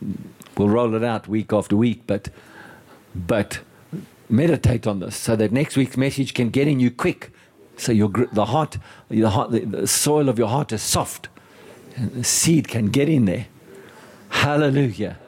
[0.57, 2.05] we'll roll it out week after week.
[2.07, 2.31] But,
[3.27, 3.61] but
[4.29, 7.31] meditate on this so that next week's message can get in you quick.
[7.77, 11.29] So your, the, heart, the, heart, the, the soil of your heart is soft
[11.97, 13.47] and the seed can get in there.
[14.31, 15.19] Hallelujah.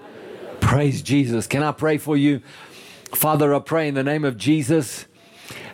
[0.61, 1.47] Praise Jesus.
[1.47, 2.43] Can I pray for you?
[3.13, 5.07] Father, I pray in the name of Jesus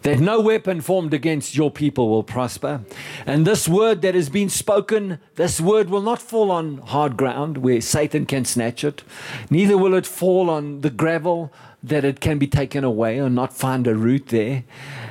[0.03, 2.83] that no weapon formed against your people will prosper.
[3.27, 7.59] And this word that has been spoken, this word will not fall on hard ground
[7.59, 9.03] where Satan can snatch it,
[9.51, 11.53] neither will it fall on the gravel
[11.89, 14.65] that it can be taken away or not find a root there.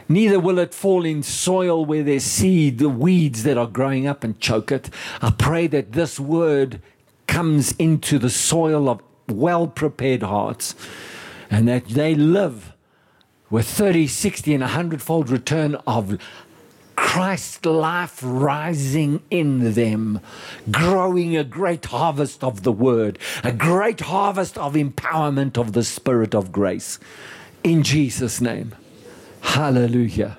[0.07, 4.23] Neither will it fall in soil where there's seed, the weeds that are growing up
[4.23, 4.89] and choke it.
[5.21, 6.81] I pray that this word
[7.27, 10.75] comes into the soil of well prepared hearts
[11.49, 12.73] and that they live
[13.49, 16.19] with 30, 60, and 100 fold return of
[16.95, 20.19] Christ life rising in them,
[20.71, 26.33] growing a great harvest of the word, a great harvest of empowerment of the Spirit
[26.33, 26.99] of grace.
[27.63, 28.75] In Jesus' name.
[29.41, 30.37] Hallelujah.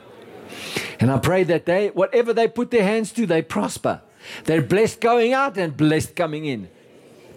[0.98, 4.00] And I pray that they, whatever they put their hands to, they prosper.
[4.44, 6.68] They're blessed going out and blessed coming in.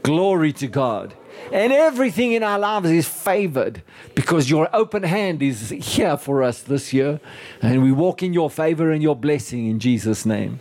[0.04, 1.14] Glory to God.
[1.52, 3.82] And everything in our lives is favored
[4.14, 7.20] because your open hand is here for us this year.
[7.62, 10.60] And we walk in your favor and your blessing in Jesus' name.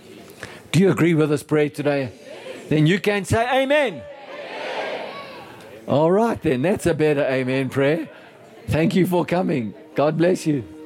[0.72, 2.12] Do you agree with us prayer today?
[2.68, 4.02] Then you can say amen.
[4.02, 5.06] amen.
[5.86, 6.62] All right, then.
[6.62, 8.08] That's a better amen prayer.
[8.68, 9.74] Thank you for coming.
[9.94, 10.77] God bless you.